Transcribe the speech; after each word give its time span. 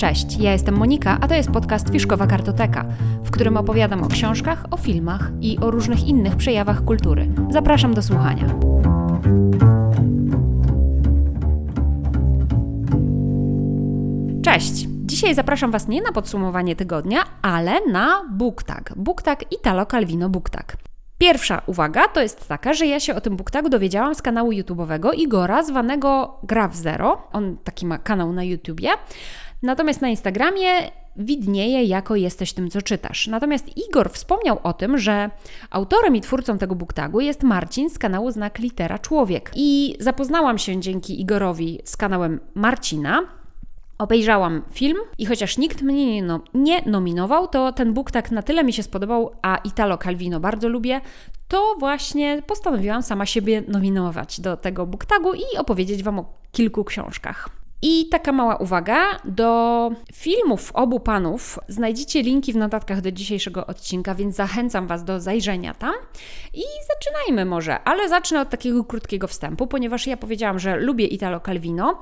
Cześć, 0.00 0.36
ja 0.38 0.52
jestem 0.52 0.76
Monika, 0.76 1.18
a 1.20 1.28
to 1.28 1.34
jest 1.34 1.50
podcast 1.50 1.90
Fiszkowa 1.90 2.26
Kartoteka, 2.26 2.84
w 3.24 3.30
którym 3.30 3.56
opowiadam 3.56 4.02
o 4.02 4.08
książkach, 4.08 4.64
o 4.70 4.76
filmach 4.76 5.30
i 5.40 5.58
o 5.58 5.70
różnych 5.70 6.04
innych 6.04 6.36
przejawach 6.36 6.84
kultury. 6.84 7.28
Zapraszam 7.50 7.94
do 7.94 8.02
słuchania. 8.02 8.44
Cześć! 14.42 14.86
Dzisiaj 14.88 15.34
zapraszam 15.34 15.70
Was 15.70 15.88
nie 15.88 16.02
na 16.02 16.12
podsumowanie 16.12 16.76
tygodnia, 16.76 17.20
ale 17.42 17.86
na 17.92 18.24
BookTag. 18.30 18.92
BookTag 18.96 19.52
Italo 19.52 19.86
Calvino 19.86 20.28
BookTag. 20.28 20.76
Pierwsza 21.18 21.62
uwaga 21.66 22.08
to 22.08 22.22
jest 22.22 22.48
taka, 22.48 22.74
że 22.74 22.86
ja 22.86 23.00
się 23.00 23.14
o 23.14 23.20
tym 23.20 23.36
BookTagu 23.36 23.68
dowiedziałam 23.68 24.14
z 24.14 24.22
kanału 24.22 24.52
YouTube'owego 24.52 25.10
Igora, 25.16 25.62
zwanego 25.62 26.38
Graf 26.42 26.74
Zero. 26.74 27.22
On 27.32 27.56
taki 27.64 27.86
ma 27.86 27.98
kanał 27.98 28.32
na 28.32 28.44
YouTubie. 28.44 28.88
Natomiast 29.62 30.00
na 30.00 30.08
Instagramie 30.08 30.90
widnieje 31.16 31.84
jako 31.84 32.16
jesteś 32.16 32.52
tym, 32.52 32.70
co 32.70 32.82
czytasz. 32.82 33.26
Natomiast 33.26 33.76
Igor 33.88 34.10
wspomniał 34.10 34.58
o 34.62 34.72
tym, 34.72 34.98
że 34.98 35.30
autorem 35.70 36.16
i 36.16 36.20
twórcą 36.20 36.58
tego 36.58 36.74
booktagu 36.74 37.20
jest 37.20 37.42
Marcin 37.42 37.90
z 37.90 37.98
kanału 37.98 38.30
Znak 38.30 38.58
Litera 38.58 38.98
Człowiek. 38.98 39.50
I 39.54 39.96
zapoznałam 40.00 40.58
się 40.58 40.80
dzięki 40.80 41.20
Igorowi 41.20 41.78
z 41.84 41.96
kanałem 41.96 42.40
Marcina. 42.54 43.20
Obejrzałam 43.98 44.62
film 44.72 44.98
i 45.18 45.26
chociaż 45.26 45.58
nikt 45.58 45.82
mnie 45.82 46.14
nie, 46.14 46.22
no, 46.22 46.40
nie 46.54 46.82
nominował, 46.82 47.48
to 47.48 47.72
ten 47.72 47.94
book 47.94 48.10
tak 48.10 48.30
na 48.30 48.42
tyle 48.42 48.64
mi 48.64 48.72
się 48.72 48.82
spodobał, 48.82 49.32
a 49.42 49.56
Italo 49.56 49.98
Calvino 49.98 50.40
bardzo 50.40 50.68
lubię, 50.68 51.00
to 51.48 51.76
właśnie 51.78 52.42
postanowiłam 52.46 53.02
sama 53.02 53.26
siebie 53.26 53.62
nominować 53.68 54.40
do 54.40 54.56
tego 54.56 54.86
booktagu 54.86 55.34
i 55.34 55.58
opowiedzieć 55.58 56.02
Wam 56.02 56.18
o 56.18 56.32
kilku 56.52 56.84
książkach. 56.84 57.59
I 57.82 58.08
taka 58.08 58.32
mała 58.32 58.56
uwaga, 58.56 59.16
do 59.24 59.90
filmów 60.14 60.72
obu 60.74 61.00
panów 61.00 61.58
znajdziecie 61.68 62.22
linki 62.22 62.52
w 62.52 62.56
notatkach 62.56 63.00
do 63.00 63.12
dzisiejszego 63.12 63.66
odcinka, 63.66 64.14
więc 64.14 64.36
zachęcam 64.36 64.86
Was 64.86 65.04
do 65.04 65.20
zajrzenia 65.20 65.74
tam. 65.74 65.94
I 66.54 66.62
zaczynajmy 66.94 67.44
może, 67.44 67.82
ale 67.82 68.08
zacznę 68.08 68.40
od 68.40 68.50
takiego 68.50 68.84
krótkiego 68.84 69.26
wstępu, 69.26 69.66
ponieważ 69.66 70.06
ja 70.06 70.16
powiedziałam, 70.16 70.58
że 70.58 70.76
lubię 70.76 71.06
Italo 71.06 71.40
Calvino. 71.40 72.00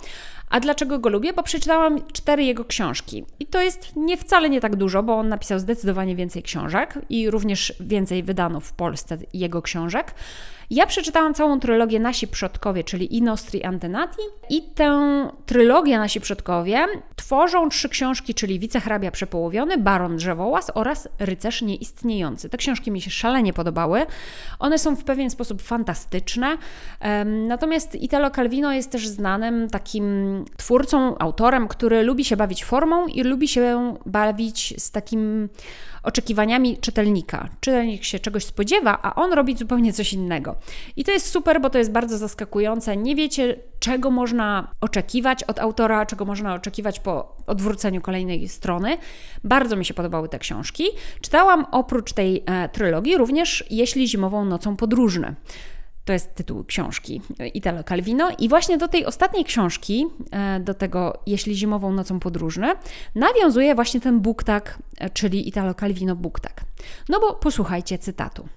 A 0.51 0.61
dlaczego 0.61 0.98
go 0.98 1.09
lubię? 1.09 1.33
Bo 1.33 1.43
przeczytałam 1.43 2.07
cztery 2.13 2.45
jego 2.45 2.65
książki. 2.65 3.25
I 3.41 3.47
to 3.47 3.63
jest 3.63 3.97
nie 3.97 4.17
wcale 4.17 4.51
nie 4.51 4.61
tak 4.61 4.77
dużo, 4.77 5.03
bo 5.03 5.15
on 5.15 5.29
napisał 5.29 5.59
zdecydowanie 5.59 6.17
więcej 6.17 6.42
książek 6.42 6.98
i 7.09 7.31
również 7.31 7.75
więcej 7.81 8.23
wydano 8.23 8.61
w 8.61 8.73
Polsce 8.73 9.19
jego 9.33 9.63
książek. 9.63 10.15
Ja 10.70 10.86
przeczytałam 10.86 11.34
całą 11.34 11.61
trylogię 11.61 12.00
Nasi 12.00 12.28
Przodkowie, 12.28 12.84
czyli 12.84 13.16
I 13.16 13.22
Nostri 13.22 13.64
Antenati 13.64 14.22
i 14.50 14.62
tę 14.62 15.28
trylogię 15.47 15.98
Nasi 15.98 16.20
Przodkowie 16.20 16.86
tworzą 17.16 17.69
trzy 17.69 17.88
książki, 17.88 18.34
czyli 18.34 18.58
Wicehrabia 18.58 19.11
Przepołowiony, 19.11 19.78
Baron 19.78 20.16
Drzewołaz 20.16 20.70
oraz 20.74 21.08
Rycerz 21.19 21.62
Nieistniejący. 21.62 22.48
Te 22.48 22.56
książki 22.56 22.91
mi 22.91 23.00
się 23.00 23.11
szalenie 23.11 23.52
podobały. 23.52 24.06
One 24.58 24.78
są 24.78 24.96
w 24.96 25.05
pewien 25.05 25.30
sposób 25.30 25.62
fantastyczne, 25.62 26.58
natomiast 27.24 27.94
Italo 27.94 28.30
Calvino 28.30 28.72
jest 28.72 28.91
też 28.91 29.08
znanym 29.08 29.70
takim 29.70 30.44
twórcą, 30.56 31.19
autorem, 31.19 31.69
który 31.69 32.02
lubi 32.02 32.24
się 32.24 32.36
bawić 32.36 32.64
formą 32.64 33.06
i 33.06 33.22
lubi 33.22 33.48
się 33.48 33.94
bawić 34.06 34.74
z 34.78 34.91
takim 34.91 35.48
oczekiwaniami 36.09 36.78
czytelnika. 36.78 37.48
Czytelnik 37.61 38.05
się 38.05 38.19
czegoś 38.19 38.45
spodziewa, 38.45 38.98
a 39.03 39.14
on 39.14 39.33
robi 39.33 39.56
zupełnie 39.56 39.92
coś 39.92 40.12
innego. 40.12 40.56
I 40.97 41.05
to 41.05 41.11
jest 41.11 41.31
super, 41.31 41.61
bo 41.61 41.70
to 41.70 41.78
jest 41.78 41.92
bardzo 41.92 42.19
zaskakujące. 42.19 42.97
Nie 42.97 43.17
wiecie, 43.17 43.56
czego 43.78 44.11
można 44.11 44.75
oczekiwać 44.81 45.45
od 45.45 45.59
autora, 45.59 46.06
czego 46.06 46.25
można 46.25 46.55
oczekiwać 46.55 47.01
po 47.01 47.36
odwróceniu 47.47 48.01
kolejnej 48.01 48.48
strony. 48.48 48.98
Bardzo 49.45 49.77
mi 49.77 49.84
się 49.84 49.95
podobały 49.95 50.29
te 50.29 50.39
książki. 50.39 50.84
Czytałam 51.20 51.67
oprócz 51.70 52.12
tej 52.12 52.45
e, 52.47 52.69
trylogii 52.69 53.17
również 53.17 53.64
Jeśli 53.70 54.08
zimową 54.08 54.45
nocą 54.45 54.77
podróżny. 54.77 55.35
To 56.08 56.13
jest 56.13 56.35
tytuł 56.35 56.64
książki 56.64 57.23
Italo 57.55 57.83
Calvino. 57.83 58.30
I 58.39 58.48
właśnie 58.48 58.79
do 58.79 58.89
tej 58.89 59.07
ostatniej 59.07 59.45
książki, 59.45 60.07
e, 60.30 60.61
do 60.61 60.74
tego 60.74 61.19
Jeśli 61.27 61.57
zimową 61.57 61.92
nocą 61.92 62.20
podróżny, 62.20 62.74
nawiązuje 63.14 63.74
właśnie 63.74 64.01
ten 64.01 64.20
buktak, 64.20 64.79
e, 64.98 65.11
czyli 65.11 65.48
Italo 65.48 65.74
Calvino 65.74 66.17
buktak. 66.17 66.64
No 67.08 67.20
bo 67.20 67.35
posłuchajcie 67.35 67.98
cytatu. 67.98 68.48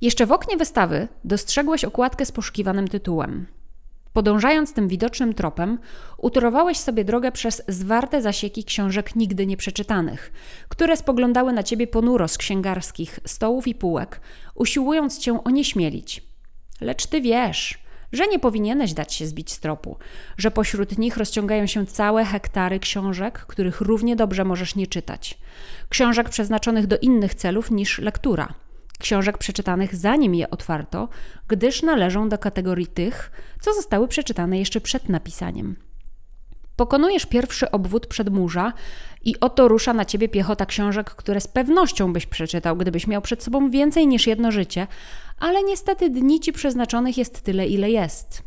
Jeszcze 0.00 0.26
w 0.26 0.32
oknie 0.32 0.56
wystawy 0.56 1.08
dostrzegłeś 1.24 1.84
okładkę 1.84 2.26
z 2.26 2.32
poszukiwanym 2.32 2.88
tytułem. 2.88 3.46
Podążając 4.12 4.74
tym 4.74 4.88
widocznym 4.88 5.34
tropem, 5.34 5.78
utorowałeś 6.18 6.78
sobie 6.78 7.04
drogę 7.04 7.32
przez 7.32 7.62
zwarte 7.68 8.22
zasieki 8.22 8.64
książek 8.64 9.16
nigdy 9.16 9.46
nieprzeczytanych, 9.46 10.32
które 10.68 10.96
spoglądały 10.96 11.52
na 11.52 11.62
ciebie 11.62 11.86
ponuro 11.86 12.28
z 12.28 12.38
księgarskich 12.38 13.20
stołów 13.26 13.68
i 13.68 13.74
półek, 13.74 14.20
usiłując 14.54 15.18
cię 15.18 15.44
onieśmielić. 15.44 16.22
Lecz 16.80 17.06
ty 17.06 17.20
wiesz, 17.20 17.78
że 18.12 18.26
nie 18.26 18.38
powinieneś 18.38 18.92
dać 18.92 19.14
się 19.14 19.26
zbić 19.26 19.52
z 19.52 19.60
tropu, 19.60 19.96
że 20.38 20.50
pośród 20.50 20.98
nich 20.98 21.16
rozciągają 21.16 21.66
się 21.66 21.86
całe 21.86 22.24
hektary 22.24 22.80
książek, 22.80 23.38
których 23.38 23.80
równie 23.80 24.16
dobrze 24.16 24.44
możesz 24.44 24.76
nie 24.76 24.86
czytać. 24.86 25.38
Książek 25.88 26.28
przeznaczonych 26.28 26.86
do 26.86 26.98
innych 26.98 27.34
celów 27.34 27.70
niż 27.70 27.98
lektura– 27.98 28.54
książek 29.02 29.38
przeczytanych 29.38 29.96
zanim 29.96 30.34
je 30.34 30.50
otwarto, 30.50 31.08
gdyż 31.48 31.82
należą 31.82 32.28
do 32.28 32.38
kategorii 32.38 32.86
tych, 32.86 33.30
co 33.60 33.74
zostały 33.74 34.08
przeczytane 34.08 34.58
jeszcze 34.58 34.80
przed 34.80 35.08
napisaniem. 35.08 35.76
Pokonujesz 36.76 37.26
pierwszy 37.26 37.70
obwód 37.70 38.06
przedmurza 38.06 38.72
i 39.24 39.40
oto 39.40 39.68
rusza 39.68 39.92
na 39.92 40.04
ciebie 40.04 40.28
piechota 40.28 40.66
książek, 40.66 41.10
które 41.10 41.40
z 41.40 41.48
pewnością 41.48 42.12
byś 42.12 42.26
przeczytał, 42.26 42.76
gdybyś 42.76 43.06
miał 43.06 43.22
przed 43.22 43.42
sobą 43.42 43.70
więcej 43.70 44.06
niż 44.06 44.26
jedno 44.26 44.52
życie, 44.52 44.86
ale 45.38 45.62
niestety 45.62 46.10
dni 46.10 46.40
ci 46.40 46.52
przeznaczonych 46.52 47.18
jest 47.18 47.42
tyle, 47.42 47.66
ile 47.66 47.90
jest. 47.90 48.42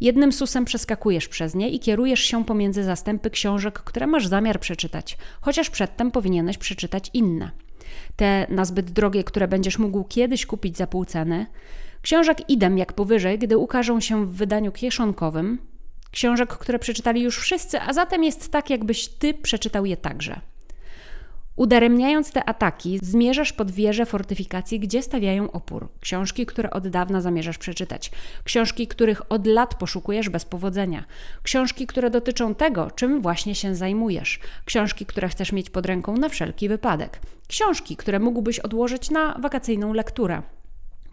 Jednym 0.00 0.32
susem 0.32 0.64
przeskakujesz 0.64 1.28
przez 1.28 1.54
nie 1.54 1.70
i 1.70 1.80
kierujesz 1.80 2.20
się 2.20 2.44
pomiędzy 2.44 2.84
zastępy 2.84 3.30
książek, 3.30 3.78
które 3.78 4.06
masz 4.06 4.26
zamiar 4.26 4.60
przeczytać, 4.60 5.18
chociaż 5.40 5.70
przedtem 5.70 6.10
powinieneś 6.10 6.58
przeczytać 6.58 7.10
inne 7.12 7.63
te 8.16 8.46
nazbyt 8.50 8.90
drogie, 8.90 9.24
które 9.24 9.48
będziesz 9.48 9.78
mógł 9.78 10.04
kiedyś 10.04 10.46
kupić 10.46 10.76
za 10.76 10.86
pół 10.86 11.04
ceny, 11.04 11.46
książek 12.02 12.50
idem 12.50 12.78
jak 12.78 12.92
powyżej, 12.92 13.38
gdy 13.38 13.58
ukażą 13.58 14.00
się 14.00 14.26
w 14.26 14.32
wydaniu 14.32 14.72
kieszonkowym, 14.72 15.58
książek, 16.10 16.48
które 16.48 16.78
przeczytali 16.78 17.22
już 17.22 17.38
wszyscy, 17.38 17.80
a 17.80 17.92
zatem 17.92 18.24
jest 18.24 18.52
tak, 18.52 18.70
jakbyś 18.70 19.08
ty 19.08 19.34
przeczytał 19.34 19.86
je 19.86 19.96
także. 19.96 20.40
Udaremniając 21.56 22.32
te 22.32 22.44
ataki, 22.44 22.98
zmierzasz 23.02 23.52
pod 23.52 23.70
wieże 23.70 24.06
fortyfikacji, 24.06 24.80
gdzie 24.80 25.02
stawiają 25.02 25.50
opór. 25.50 25.88
Książki, 26.00 26.46
które 26.46 26.70
od 26.70 26.88
dawna 26.88 27.20
zamierzasz 27.20 27.58
przeczytać. 27.58 28.10
Książki, 28.44 28.86
których 28.86 29.32
od 29.32 29.46
lat 29.46 29.74
poszukujesz 29.74 30.28
bez 30.28 30.44
powodzenia. 30.44 31.04
Książki, 31.42 31.86
które 31.86 32.10
dotyczą 32.10 32.54
tego, 32.54 32.90
czym 32.90 33.20
właśnie 33.20 33.54
się 33.54 33.74
zajmujesz. 33.74 34.40
Książki, 34.64 35.06
które 35.06 35.28
chcesz 35.28 35.52
mieć 35.52 35.70
pod 35.70 35.86
ręką 35.86 36.16
na 36.16 36.28
wszelki 36.28 36.68
wypadek. 36.68 37.20
Książki, 37.48 37.96
które 37.96 38.18
mógłbyś 38.18 38.58
odłożyć 38.58 39.10
na 39.10 39.38
wakacyjną 39.38 39.92
lekturę 39.92 40.42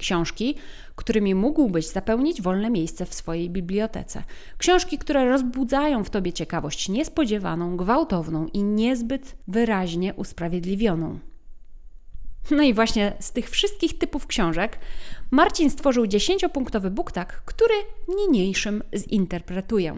książki, 0.02 0.56
którymi 0.96 1.36
mógłbyś 1.36 1.88
zapełnić 1.88 2.42
wolne 2.42 2.70
miejsce 2.70 3.06
w 3.06 3.14
swojej 3.14 3.50
bibliotece. 3.50 4.24
Książki, 4.58 4.98
które 4.98 5.26
rozbudzają 5.26 6.04
w 6.04 6.10
tobie 6.10 6.34
ciekawość 6.34 6.90
niespodziewaną, 6.90 7.78
gwałtowną 7.78 8.48
i 8.48 8.64
niezbyt 8.64 9.36
wyraźnie 9.48 10.14
usprawiedliwioną. 10.14 11.20
No 12.52 12.64
i 12.64 12.74
właśnie 12.74 13.14
z 13.20 13.32
tych 13.32 13.50
wszystkich 13.50 13.98
typów 13.98 14.28
książek 14.28 14.80
Marcin 15.32 15.70
stworzył 15.70 16.08
dziesięciopunktowy 16.08 16.92
buktak, 16.92 17.42
który 17.46 17.76
niniejszym 18.08 18.84
zinterpretuję. 18.96 19.96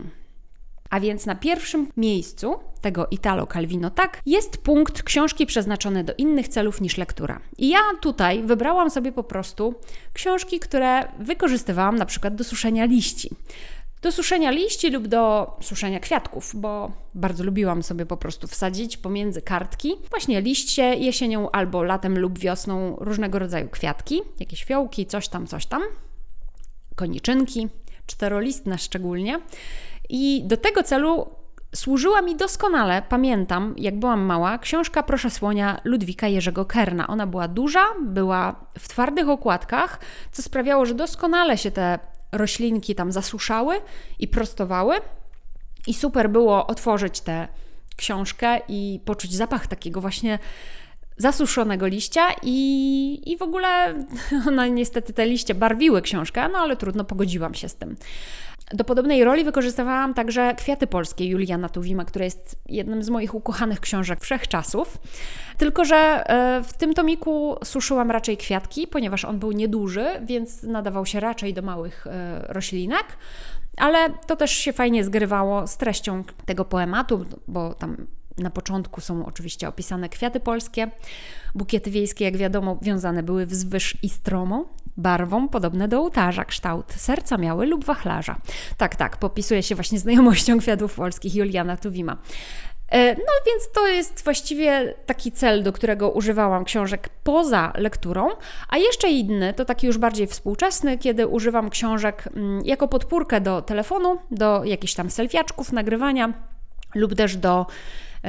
A 0.94 1.00
więc 1.00 1.26
na 1.26 1.36
pierwszym 1.36 1.88
miejscu 1.98 2.56
tego 2.82 3.08
Italo 3.12 3.48
Calvino 3.48 3.90
tak 3.90 4.22
jest 4.26 4.58
punkt 4.58 5.04
książki 5.04 5.46
przeznaczone 5.46 6.04
do 6.04 6.14
innych 6.18 6.48
celów 6.48 6.82
niż 6.82 6.98
lektura. 6.98 7.40
I 7.58 7.70
ja 7.70 7.80
tutaj 8.02 8.44
wybrałam 8.44 8.90
sobie 8.90 9.12
po 9.12 9.24
prostu 9.24 9.76
książki, 10.14 10.60
które 10.60 11.08
wykorzystywałam 11.20 11.96
na 11.96 12.06
przykład 12.06 12.36
do 12.36 12.44
suszenia 12.44 12.86
liści. 12.86 13.30
Do 14.02 14.12
suszenia 14.12 14.52
liści 14.52 14.90
lub 14.90 15.08
do 15.08 15.54
suszenia 15.62 16.00
kwiatków, 16.00 16.52
bo 16.56 16.92
bardzo 17.16 17.44
lubiłam 17.44 17.84
sobie 17.84 18.06
po 18.06 18.18
prostu 18.18 18.48
wsadzić 18.48 18.98
pomiędzy 18.98 19.42
kartki 19.42 19.96
właśnie 20.10 20.42
liście 20.42 20.84
jesienią 20.84 21.52
albo 21.52 21.84
latem 21.84 22.20
lub 22.20 22.40
wiosną 22.40 22.96
różnego 23.00 23.40
rodzaju 23.40 23.70
kwiatki, 23.70 24.22
jakieś 24.40 24.64
fiołki, 24.64 25.06
coś 25.06 25.28
tam, 25.28 25.48
coś 25.48 25.66
tam, 25.66 25.82
koniczynki, 26.96 27.70
czterolistne 28.06 28.78
szczególnie. 28.78 29.40
I 30.16 30.44
do 30.46 30.58
tego 30.58 30.84
celu 30.84 31.30
służyła 31.76 32.22
mi 32.22 32.36
doskonale, 32.36 33.02
pamiętam, 33.10 33.76
jak 33.78 34.00
byłam 34.00 34.22
mała, 34.22 34.58
książka 34.58 35.04
Proszę 35.04 35.30
Słonia 35.30 35.82
Ludwika 35.84 36.28
Jerzego 36.28 36.66
Kerna. 36.66 37.08
Ona 37.08 37.28
była 37.28 37.48
duża, 37.48 37.86
była 38.02 38.56
w 38.80 38.88
twardych 38.88 39.30
okładkach, 39.30 40.00
co 40.32 40.42
sprawiało, 40.42 40.86
że 40.86 40.94
doskonale 40.94 41.58
się 41.58 41.72
te 41.72 42.00
roślinki 42.32 42.96
tam 42.96 43.12
zasuszały 43.12 43.82
i 44.20 44.28
prostowały. 44.28 44.96
I 45.88 45.94
super 45.94 46.30
było 46.30 46.68
otworzyć 46.68 47.22
tę 47.22 47.48
książkę 47.98 48.60
i 48.68 49.00
poczuć 49.06 49.34
zapach 49.34 49.68
takiego 49.68 50.02
właśnie 50.02 50.40
zasuszonego 51.18 51.88
liścia 51.88 52.22
i, 52.44 53.32
i 53.32 53.38
w 53.38 53.42
ogóle 53.42 53.94
no 54.56 54.68
niestety 54.68 55.14
te 55.14 55.26
liście 55.26 55.56
barwiły 55.56 56.02
książkę, 56.02 56.50
no 56.50 56.60
ale 56.60 56.76
trudno, 56.76 57.04
pogodziłam 57.04 57.54
się 57.54 57.70
z 57.70 57.76
tym. 57.76 57.96
Do 58.74 58.84
podobnej 58.84 59.24
roli 59.24 59.44
wykorzystywałam 59.44 60.14
także 60.14 60.56
Kwiaty 60.58 60.88
Polskie 60.88 61.26
Juliana 61.26 61.70
Tuwima, 61.70 62.06
która 62.06 62.26
jest 62.26 62.56
jednym 62.70 63.04
z 63.04 63.10
moich 63.10 63.36
ukochanych 63.36 63.80
książek 63.80 64.22
wszechczasów. 64.22 64.98
Tylko, 65.58 65.86
że 65.86 65.96
e, 65.96 66.64
w 66.64 66.74
tym 66.74 66.94
tomiku 66.94 67.56
suszyłam 67.64 68.12
raczej 68.12 68.38
kwiatki, 68.38 68.88
ponieważ 68.88 69.26
on 69.26 69.40
był 69.40 69.52
nieduży, 69.52 70.06
więc 70.26 70.64
nadawał 70.64 71.06
się 71.06 71.20
raczej 71.20 71.54
do 71.54 71.62
małych 71.62 72.08
e, 72.08 72.40
roślinek. 72.48 73.06
Ale 73.78 74.10
to 74.28 74.36
też 74.36 74.52
się 74.52 74.74
fajnie 74.74 75.04
zgrywało 75.04 75.68
z 75.68 75.78
treścią 75.78 76.24
tego 76.46 76.66
poematu, 76.66 77.26
bo 77.48 77.74
tam 77.74 78.08
na 78.38 78.50
początku 78.50 79.02
są 79.02 79.26
oczywiście 79.26 79.68
opisane 79.68 80.10
kwiaty 80.10 80.40
polskie. 80.40 80.92
Bukiety 81.56 81.92
wiejskie, 81.92 82.26
jak 82.26 82.38
wiadomo, 82.38 82.78
wiązane 82.82 83.24
były 83.24 83.46
wzwyż 83.46 83.98
i 84.04 84.10
stromą, 84.10 84.66
barwą 84.98 85.50
podobne 85.50 85.88
do 85.88 86.00
ołtarza, 86.00 86.46
kształt 86.46 86.94
serca 86.94 87.38
miały 87.38 87.66
lub 87.66 87.86
wachlarza. 87.86 88.36
Tak, 88.78 88.96
tak, 88.96 89.18
popisuje 89.18 89.64
się 89.64 89.76
właśnie 89.76 90.00
znajomością 90.00 90.60
kwiatów 90.60 90.96
polskich 90.96 91.36
Juliana 91.36 91.78
Tuwima. 91.78 92.18
E, 92.94 93.16
no 93.16 93.34
więc 93.48 93.72
to 93.74 93.88
jest 93.88 94.24
właściwie 94.24 94.94
taki 95.06 95.32
cel, 95.32 95.64
do 95.64 95.74
którego 95.74 96.10
używałam 96.10 96.64
książek 96.64 97.10
poza 97.24 97.74
lekturą, 97.76 98.30
a 98.70 98.78
jeszcze 98.78 99.10
inny, 99.10 99.54
to 99.54 99.66
taki 99.66 99.88
już 99.88 99.98
bardziej 99.98 100.28
współczesny, 100.28 100.98
kiedy 100.98 101.28
używam 101.28 101.70
książek 101.70 102.30
mm, 102.36 102.62
jako 102.66 102.88
podpórkę 102.88 103.42
do 103.42 103.62
telefonu, 103.62 104.18
do 104.32 104.64
jakichś 104.64 104.94
tam 104.94 105.10
selfiaczków, 105.10 105.72
nagrywania 105.72 106.34
lub 106.96 107.16
też 107.16 107.38
do 107.38 107.66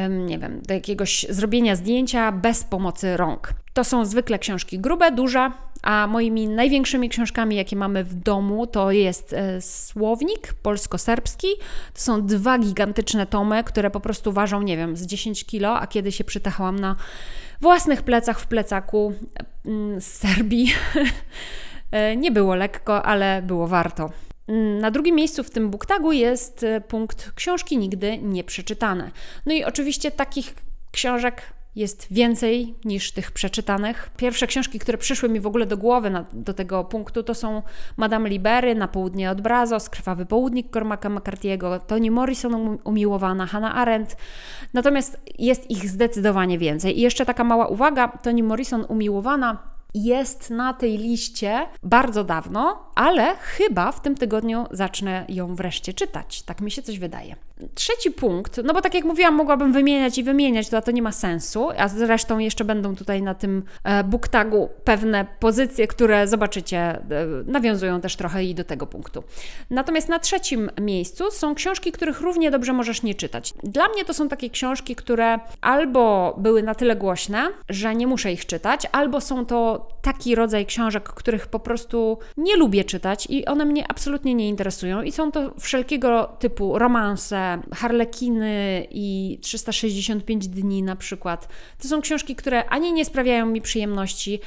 nie 0.08 0.38
wiem, 0.38 0.62
do 0.62 0.74
jakiegoś 0.74 1.26
zrobienia 1.30 1.76
zdjęcia 1.76 2.32
bez 2.32 2.64
pomocy 2.64 3.16
rąk. 3.16 3.54
To 3.72 3.84
są 3.84 4.04
zwykle 4.04 4.38
książki 4.38 4.78
grube, 4.78 5.12
duże, 5.12 5.50
a 5.82 6.06
moimi 6.06 6.48
największymi 6.48 7.08
książkami, 7.08 7.56
jakie 7.56 7.76
mamy 7.76 8.04
w 8.04 8.14
domu, 8.14 8.66
to 8.66 8.90
jest 8.90 9.32
e, 9.32 9.60
słownik 9.60 10.54
polsko-serbski. 10.54 11.48
To 11.94 12.00
są 12.00 12.26
dwa 12.26 12.58
gigantyczne 12.58 13.26
tomy, 13.26 13.64
które 13.64 13.90
po 13.90 14.00
prostu 14.00 14.32
ważą, 14.32 14.62
nie 14.62 14.76
wiem, 14.76 14.96
z 14.96 15.06
10 15.06 15.44
kilo, 15.44 15.80
a 15.80 15.86
kiedy 15.86 16.12
się 16.12 16.24
przytachałam 16.24 16.78
na 16.78 16.96
własnych 17.60 18.02
plecach 18.02 18.40
w 18.40 18.46
plecaku 18.46 19.12
z 19.98 20.04
Serbii, 20.04 20.72
e, 21.90 22.16
nie 22.16 22.30
było 22.30 22.54
lekko, 22.54 23.02
ale 23.02 23.42
było 23.42 23.68
warto. 23.68 24.10
Mm, 24.48 24.78
na 24.78 24.90
drugim 24.90 25.16
miejscu 25.16 25.44
w 25.44 25.50
tym 25.50 25.70
booktagu 25.70 26.12
jest 26.12 26.62
e, 26.62 26.80
punkt 26.80 27.32
książki 27.34 27.78
nigdy 27.78 28.18
nie 28.18 28.44
przeczytane. 28.44 29.10
No 29.46 29.52
i 29.52 29.64
oczywiście 29.64 30.10
takich 30.10 30.54
książek 30.90 31.42
jest 31.76 32.06
więcej 32.10 32.74
niż 32.84 33.12
tych 33.12 33.32
przeczytanych. 33.32 34.10
Pierwsze 34.16 34.46
książki, 34.46 34.78
które 34.78 34.98
przyszły 34.98 35.28
mi 35.28 35.40
w 35.40 35.46
ogóle 35.46 35.66
do 35.66 35.76
głowy 35.76 36.10
na, 36.10 36.24
do 36.32 36.54
tego 36.54 36.84
punktu, 36.84 37.22
to 37.22 37.34
są 37.34 37.62
Madame 37.96 38.28
Libery, 38.28 38.74
Na 38.74 38.88
południe 38.88 39.30
od 39.30 39.40
Brazos, 39.40 39.88
Krwawy 39.88 40.26
południk 40.26 40.72
Cormaca 40.72 41.08
McCarthy'ego, 41.08 41.80
Toni 41.80 42.10
Morrison 42.10 42.54
um, 42.54 42.78
umiłowana, 42.84 43.46
Hannah 43.46 43.76
Arendt. 43.76 44.16
Natomiast 44.74 45.20
jest 45.38 45.70
ich 45.70 45.88
zdecydowanie 45.88 46.58
więcej. 46.58 46.98
I 46.98 47.00
jeszcze 47.00 47.26
taka 47.26 47.44
mała 47.44 47.66
uwaga, 47.66 48.08
Toni 48.08 48.42
Morrison 48.42 48.86
umiłowana 48.88 49.73
jest 49.94 50.50
na 50.50 50.72
tej 50.72 50.98
liście 50.98 51.66
bardzo 51.82 52.24
dawno, 52.24 52.90
ale 52.94 53.36
chyba 53.36 53.92
w 53.92 54.02
tym 54.02 54.14
tygodniu 54.14 54.66
zacznę 54.70 55.24
ją 55.28 55.54
wreszcie 55.54 55.92
czytać. 55.92 56.42
Tak 56.42 56.60
mi 56.60 56.70
się 56.70 56.82
coś 56.82 56.98
wydaje. 56.98 57.36
Trzeci 57.74 58.10
punkt, 58.10 58.60
no 58.64 58.74
bo 58.74 58.80
tak 58.80 58.94
jak 58.94 59.04
mówiłam, 59.04 59.34
mogłabym 59.34 59.72
wymieniać 59.72 60.18
i 60.18 60.22
wymieniać, 60.22 60.68
to, 60.68 60.82
to 60.82 60.90
nie 60.90 61.02
ma 61.02 61.12
sensu, 61.12 61.68
a 61.78 61.88
zresztą 61.88 62.38
jeszcze 62.38 62.64
będą 62.64 62.96
tutaj 62.96 63.22
na 63.22 63.34
tym 63.34 63.62
e, 63.84 64.04
booktagu 64.04 64.68
pewne 64.84 65.26
pozycje, 65.40 65.86
które 65.86 66.28
zobaczycie, 66.28 66.78
e, 66.78 67.00
nawiązują 67.46 68.00
też 68.00 68.16
trochę 68.16 68.44
i 68.44 68.54
do 68.54 68.64
tego 68.64 68.86
punktu. 68.86 69.22
Natomiast 69.70 70.08
na 70.08 70.18
trzecim 70.18 70.70
miejscu 70.80 71.30
są 71.30 71.54
książki, 71.54 71.92
których 71.92 72.20
równie 72.20 72.50
dobrze 72.50 72.72
możesz 72.72 73.02
nie 73.02 73.14
czytać. 73.14 73.54
Dla 73.62 73.88
mnie 73.88 74.04
to 74.04 74.14
są 74.14 74.28
takie 74.28 74.50
książki, 74.50 74.96
które 74.96 75.38
albo 75.60 76.34
były 76.38 76.62
na 76.62 76.74
tyle 76.74 76.96
głośne, 76.96 77.48
że 77.68 77.94
nie 77.94 78.06
muszę 78.06 78.32
ich 78.32 78.46
czytać, 78.46 78.86
albo 78.92 79.20
są 79.20 79.46
to 79.46 79.83
taki 80.02 80.34
rodzaj 80.34 80.66
książek, 80.66 81.08
których 81.08 81.46
po 81.46 81.60
prostu 81.60 82.18
nie 82.36 82.56
lubię 82.56 82.84
czytać 82.84 83.26
i 83.30 83.46
one 83.46 83.64
mnie 83.64 83.90
absolutnie 83.90 84.34
nie 84.34 84.48
interesują 84.48 85.02
i 85.02 85.12
są 85.12 85.32
to 85.32 85.54
wszelkiego 85.60 86.36
typu 86.38 86.78
romanse, 86.78 87.60
Harlekiny 87.74 88.86
i 88.90 89.38
365 89.42 90.48
dni 90.48 90.82
na 90.82 90.96
przykład. 90.96 91.48
To 91.82 91.88
są 91.88 92.00
książki, 92.00 92.36
które 92.36 92.64
ani 92.64 92.92
nie 92.92 93.04
sprawiają 93.04 93.46
mi 93.46 93.60
przyjemności, 93.60 94.40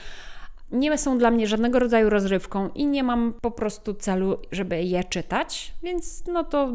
nie 0.71 0.97
są 0.97 1.17
dla 1.17 1.31
mnie 1.31 1.47
żadnego 1.47 1.79
rodzaju 1.79 2.09
rozrywką 2.09 2.69
i 2.75 2.85
nie 2.85 3.03
mam 3.03 3.33
po 3.41 3.51
prostu 3.51 3.93
celu, 3.93 4.37
żeby 4.51 4.83
je 4.83 5.03
czytać, 5.03 5.73
więc 5.83 6.23
no 6.27 6.43
to 6.43 6.71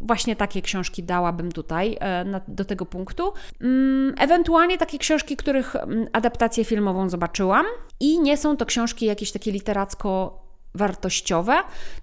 właśnie 0.00 0.36
takie 0.36 0.62
książki 0.62 1.02
dałabym 1.02 1.52
tutaj 1.52 1.96
e, 2.00 2.40
do 2.48 2.64
tego 2.64 2.86
punktu. 2.86 3.32
Mm, 3.60 4.14
ewentualnie 4.18 4.78
takie 4.78 4.98
książki, 4.98 5.36
których 5.36 5.76
mm, 5.76 6.06
adaptację 6.12 6.64
filmową 6.64 7.08
zobaczyłam 7.08 7.66
i 8.00 8.20
nie 8.20 8.36
są 8.36 8.56
to 8.56 8.66
książki 8.66 9.06
jakieś 9.06 9.32
takie 9.32 9.52
literacko 9.52 10.42
wartościowe, 10.74 11.54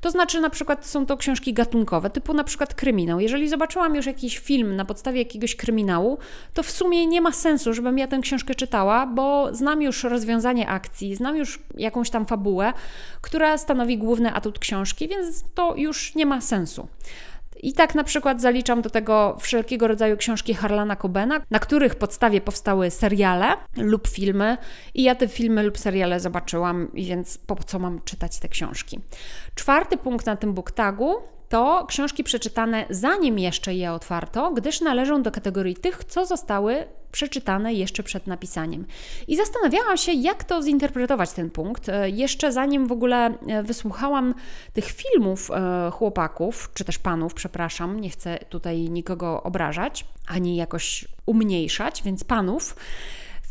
to 0.01 0.11
znaczy 0.11 0.41
na 0.41 0.49
przykład 0.49 0.85
są 0.85 1.05
to 1.05 1.17
książki 1.17 1.53
gatunkowe, 1.53 2.09
typu 2.09 2.33
na 2.33 2.43
przykład 2.43 2.73
kryminał. 2.73 3.19
Jeżeli 3.19 3.49
zobaczyłam 3.49 3.95
już 3.95 4.05
jakiś 4.05 4.39
film 4.39 4.75
na 4.75 4.85
podstawie 4.85 5.19
jakiegoś 5.19 5.55
kryminału, 5.55 6.17
to 6.53 6.63
w 6.63 6.71
sumie 6.71 7.07
nie 7.07 7.21
ma 7.21 7.31
sensu, 7.31 7.73
żebym 7.73 7.97
ja 7.97 8.07
tę 8.07 8.19
książkę 8.19 8.55
czytała, 8.55 9.05
bo 9.05 9.55
znam 9.55 9.81
już 9.81 10.03
rozwiązanie 10.03 10.67
akcji, 10.67 11.15
znam 11.15 11.37
już 11.37 11.59
jakąś 11.75 12.09
tam 12.09 12.25
fabułę, 12.25 12.73
która 13.21 13.57
stanowi 13.57 13.97
główny 13.97 14.33
atut 14.33 14.59
książki, 14.59 15.07
więc 15.07 15.43
to 15.55 15.75
już 15.75 16.15
nie 16.15 16.25
ma 16.25 16.41
sensu. 16.41 16.87
I 17.63 17.73
tak 17.73 17.95
na 17.95 18.03
przykład 18.03 18.41
zaliczam 18.41 18.81
do 18.81 18.89
tego 18.89 19.37
wszelkiego 19.39 19.87
rodzaju 19.87 20.17
książki 20.17 20.53
Harlana 20.53 20.95
Cobena, 20.95 21.41
na 21.51 21.59
których 21.59 21.95
podstawie 21.95 22.41
powstały 22.41 22.91
seriale 22.91 23.53
lub 23.77 24.07
filmy 24.07 24.57
i 24.93 25.03
ja 25.03 25.15
te 25.15 25.27
filmy 25.27 25.63
lub 25.63 25.77
seriale 25.77 26.19
zobaczyłam, 26.19 26.91
więc 26.93 27.37
po 27.37 27.55
co 27.55 27.79
mam 27.79 28.01
czytać 28.01 28.39
te 28.39 28.49
książki. 28.49 28.99
Czwarty 29.55 29.97
punkt 29.97 30.25
na 30.25 30.35
tym 30.35 30.53
booktagu 30.53 31.15
to 31.49 31.85
książki 31.87 32.23
przeczytane 32.23 32.85
zanim 32.89 33.39
jeszcze 33.39 33.75
je 33.75 33.91
otwarto, 33.91 34.51
gdyż 34.51 34.81
należą 34.81 35.21
do 35.21 35.31
kategorii 35.31 35.75
tych, 35.75 36.03
co 36.03 36.25
zostały 36.25 36.85
przeczytane 37.11 37.73
jeszcze 37.73 38.03
przed 38.03 38.27
napisaniem. 38.27 38.85
I 39.27 39.35
zastanawiałam 39.35 39.97
się, 39.97 40.11
jak 40.11 40.43
to 40.43 40.63
zinterpretować 40.63 41.31
ten 41.31 41.49
punkt. 41.49 41.89
E, 41.89 42.09
jeszcze 42.09 42.51
zanim 42.51 42.87
w 42.87 42.91
ogóle 42.91 43.33
e, 43.47 43.63
wysłuchałam 43.63 44.35
tych 44.73 44.85
filmów 44.85 45.51
e, 45.51 45.91
chłopaków, 45.91 46.71
czy 46.73 46.85
też 46.85 46.99
panów, 46.99 47.33
przepraszam, 47.33 47.99
nie 47.99 48.09
chcę 48.09 48.39
tutaj 48.49 48.89
nikogo 48.89 49.43
obrażać, 49.43 50.05
ani 50.27 50.55
jakoś 50.55 51.05
umniejszać, 51.25 52.03
więc 52.03 52.23
panów 52.23 52.75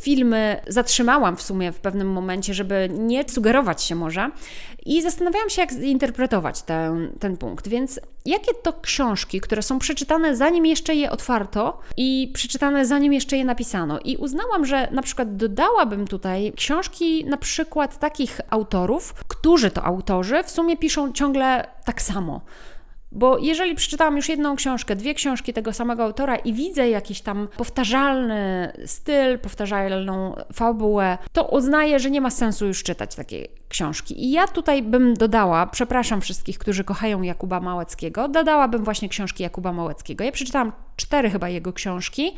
filmy 0.01 0.61
zatrzymałam 0.69 1.37
w 1.37 1.43
sumie 1.43 1.73
w 1.73 1.81
pewnym 1.81 2.13
momencie, 2.13 2.55
żeby 2.55 2.89
nie 2.99 3.29
sugerować 3.29 3.83
się 3.83 3.95
może 3.95 4.31
i 4.87 5.03
zastanawiałam 5.03 5.51
się, 5.51 5.61
jak 5.61 5.73
zinterpretować 5.73 6.63
ten, 6.63 7.13
ten 7.21 7.37
punkt. 7.37 7.69
Więc 7.69 8.01
jakie 8.27 8.55
to 8.63 8.73
książki, 8.73 9.41
które 9.41 9.63
są 9.63 9.79
przeczytane 9.79 10.37
zanim 10.37 10.67
jeszcze 10.67 10.95
je 10.95 11.11
otwarto 11.11 11.81
i 11.97 12.31
przeczytane 12.35 12.87
zanim 12.87 13.13
jeszcze 13.13 13.37
je 13.37 13.45
napisano? 13.45 13.99
I 14.01 14.17
uznałam, 14.17 14.67
że 14.67 14.89
na 14.91 15.03
przykład 15.03 15.37
dodałabym 15.37 16.07
tutaj 16.07 16.53
książki 16.57 17.25
na 17.25 17.37
przykład 17.37 17.99
takich 17.99 18.41
autorów, 18.51 19.15
którzy 19.29 19.71
to 19.71 19.85
autorzy 19.85 20.43
w 20.45 20.51
sumie 20.51 20.77
piszą 20.77 21.13
ciągle 21.13 21.69
tak 21.85 22.03
samo. 22.03 22.41
Bo 23.13 23.39
jeżeli 23.39 23.75
przeczytałam 23.75 24.17
już 24.17 24.29
jedną 24.29 24.57
książkę, 24.57 24.97
dwie 24.97 25.15
książki 25.15 25.53
tego 25.53 25.73
samego 25.73 26.05
autora 26.05 26.37
i 26.37 26.53
widzę 26.53 26.89
jakiś 26.89 27.21
tam 27.21 27.49
powtarzalny 27.57 28.73
styl, 28.87 29.39
powtarzalną 29.39 30.37
fabułę, 30.53 31.19
to 31.33 31.45
uznaję, 31.45 32.01
że 32.01 32.11
nie 32.11 32.21
ma 32.21 32.31
sensu 32.31 32.67
już 32.67 32.83
czytać 32.83 33.15
takiej 33.15 33.49
książki. 33.69 34.25
I 34.25 34.31
ja 34.31 34.47
tutaj 34.47 34.83
bym 34.83 35.15
dodała, 35.15 35.67
przepraszam 35.67 36.21
wszystkich, 36.21 36.59
którzy 36.59 36.85
kochają 36.85 37.23
Jakuba 37.23 37.61
Małeckiego, 37.61 38.29
dodałabym 38.29 38.85
właśnie 38.85 39.09
książki 39.09 39.43
Jakuba 39.43 39.73
Małeckiego. 39.73 40.25
Ja 40.25 40.33
przeczytałam 40.33 40.73
cztery 40.97 41.31
chyba 41.31 41.49
jego 41.49 41.73
książki. 41.73 42.35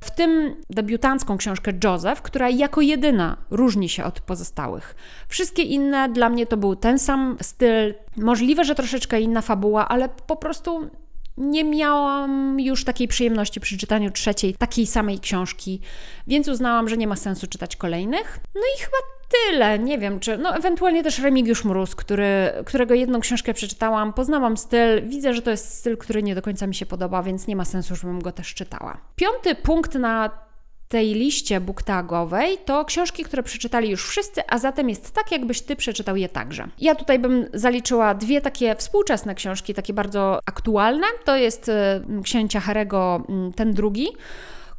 W 0.00 0.10
tym 0.10 0.56
debiutancką 0.70 1.38
książkę 1.38 1.72
Joseph, 1.84 2.22
która 2.22 2.48
jako 2.48 2.80
jedyna 2.80 3.36
różni 3.50 3.88
się 3.88 4.04
od 4.04 4.20
pozostałych. 4.20 4.94
Wszystkie 5.28 5.62
inne 5.62 6.08
dla 6.08 6.28
mnie 6.28 6.46
to 6.46 6.56
był 6.56 6.76
ten 6.76 6.98
sam 6.98 7.36
styl, 7.40 7.94
możliwe, 8.16 8.64
że 8.64 8.74
troszeczkę 8.74 9.20
inna 9.20 9.42
fabuła, 9.42 9.88
ale 9.88 10.08
po 10.08 10.36
prostu 10.36 10.90
nie 11.38 11.64
miałam 11.64 12.60
już 12.60 12.84
takiej 12.84 13.08
przyjemności 13.08 13.60
przy 13.60 13.78
czytaniu 13.78 14.10
trzeciej, 14.10 14.54
takiej 14.54 14.86
samej 14.86 15.18
książki, 15.18 15.80
więc 16.26 16.48
uznałam, 16.48 16.88
że 16.88 16.96
nie 16.96 17.06
ma 17.06 17.16
sensu 17.16 17.46
czytać 17.46 17.76
kolejnych. 17.76 18.40
No 18.54 18.60
i 18.76 18.80
chyba 18.80 18.96
tyle. 19.28 19.78
Nie 19.78 19.98
wiem, 19.98 20.20
czy. 20.20 20.38
No, 20.38 20.56
ewentualnie 20.56 21.02
też 21.02 21.18
Remigiusz 21.18 21.64
Mróz, 21.64 21.94
który, 21.94 22.52
którego 22.66 22.94
jedną 22.94 23.20
książkę 23.20 23.54
przeczytałam, 23.54 24.12
poznałam 24.12 24.56
styl. 24.56 25.08
Widzę, 25.08 25.34
że 25.34 25.42
to 25.42 25.50
jest 25.50 25.74
styl, 25.74 25.96
który 25.96 26.22
nie 26.22 26.34
do 26.34 26.42
końca 26.42 26.66
mi 26.66 26.74
się 26.74 26.86
podoba, 26.86 27.22
więc 27.22 27.46
nie 27.46 27.56
ma 27.56 27.64
sensu, 27.64 27.96
żebym 27.96 28.20
go 28.20 28.32
też 28.32 28.54
czytała. 28.54 28.98
Piąty 29.16 29.54
punkt 29.54 29.94
na 29.94 30.47
tej 30.88 31.14
liście 31.14 31.60
booktagowej 31.60 32.58
to 32.64 32.84
książki, 32.84 33.24
które 33.24 33.42
przeczytali 33.42 33.90
już 33.90 34.08
wszyscy, 34.08 34.42
a 34.48 34.58
zatem 34.58 34.88
jest 34.88 35.10
tak, 35.10 35.32
jakbyś 35.32 35.60
ty 35.60 35.76
przeczytał 35.76 36.16
je 36.16 36.28
także. 36.28 36.68
Ja 36.80 36.94
tutaj 36.94 37.18
bym 37.18 37.46
zaliczyła 37.54 38.14
dwie 38.14 38.40
takie 38.40 38.74
współczesne 38.74 39.34
książki, 39.34 39.74
takie 39.74 39.92
bardzo 39.92 40.40
aktualne. 40.46 41.06
To 41.24 41.36
jest 41.36 41.68
y, 41.68 41.72
księcia 42.22 42.60
Harego, 42.60 43.22
mm, 43.28 43.52
ten 43.52 43.72
drugi 43.72 44.08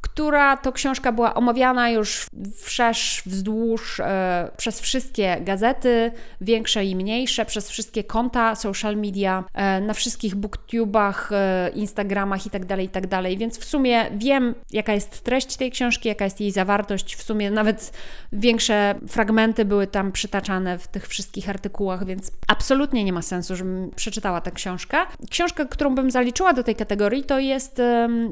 która 0.01 0.57
to 0.57 0.71
książka 0.71 1.11
była 1.11 1.33
omawiana 1.33 1.89
już 1.89 2.27
wszerz, 2.55 3.23
wzdłuż 3.25 3.99
e, 3.99 4.51
przez 4.57 4.81
wszystkie 4.81 5.37
gazety, 5.41 6.11
większe 6.41 6.85
i 6.85 6.95
mniejsze, 6.95 7.45
przez 7.45 7.69
wszystkie 7.69 8.03
konta 8.03 8.55
social 8.55 8.97
media, 8.97 9.43
e, 9.53 9.81
na 9.81 9.93
wszystkich 9.93 10.35
booktubach, 10.35 11.31
e, 11.31 11.69
instagramach 11.75 12.45
itd., 12.45 12.67
tak 12.67 12.79
itd. 12.79 13.07
Tak 13.07 13.37
Więc 13.37 13.59
w 13.59 13.65
sumie 13.65 14.05
wiem, 14.11 14.55
jaka 14.71 14.93
jest 14.93 15.23
treść 15.23 15.55
tej 15.55 15.71
książki, 15.71 16.09
jaka 16.09 16.25
jest 16.25 16.41
jej 16.41 16.51
zawartość. 16.51 17.15
W 17.15 17.23
sumie 17.23 17.51
nawet 17.51 17.91
większe 18.33 18.95
fragmenty 19.07 19.65
były 19.65 19.87
tam 19.87 20.11
przytaczane 20.11 20.77
w 20.77 20.87
tych 20.87 21.07
wszystkich 21.07 21.49
artykułach, 21.49 22.05
więc 22.05 22.31
absolutnie 22.47 23.03
nie 23.03 23.13
ma 23.13 23.21
sensu, 23.21 23.55
żebym 23.55 23.91
przeczytała 23.95 24.41
tę 24.41 24.51
książkę. 24.51 24.97
Książka, 25.29 25.65
którą 25.65 25.95
bym 25.95 26.11
zaliczyła 26.11 26.53
do 26.53 26.63
tej 26.63 26.75
kategorii, 26.75 27.23
to 27.23 27.39
jest 27.39 27.81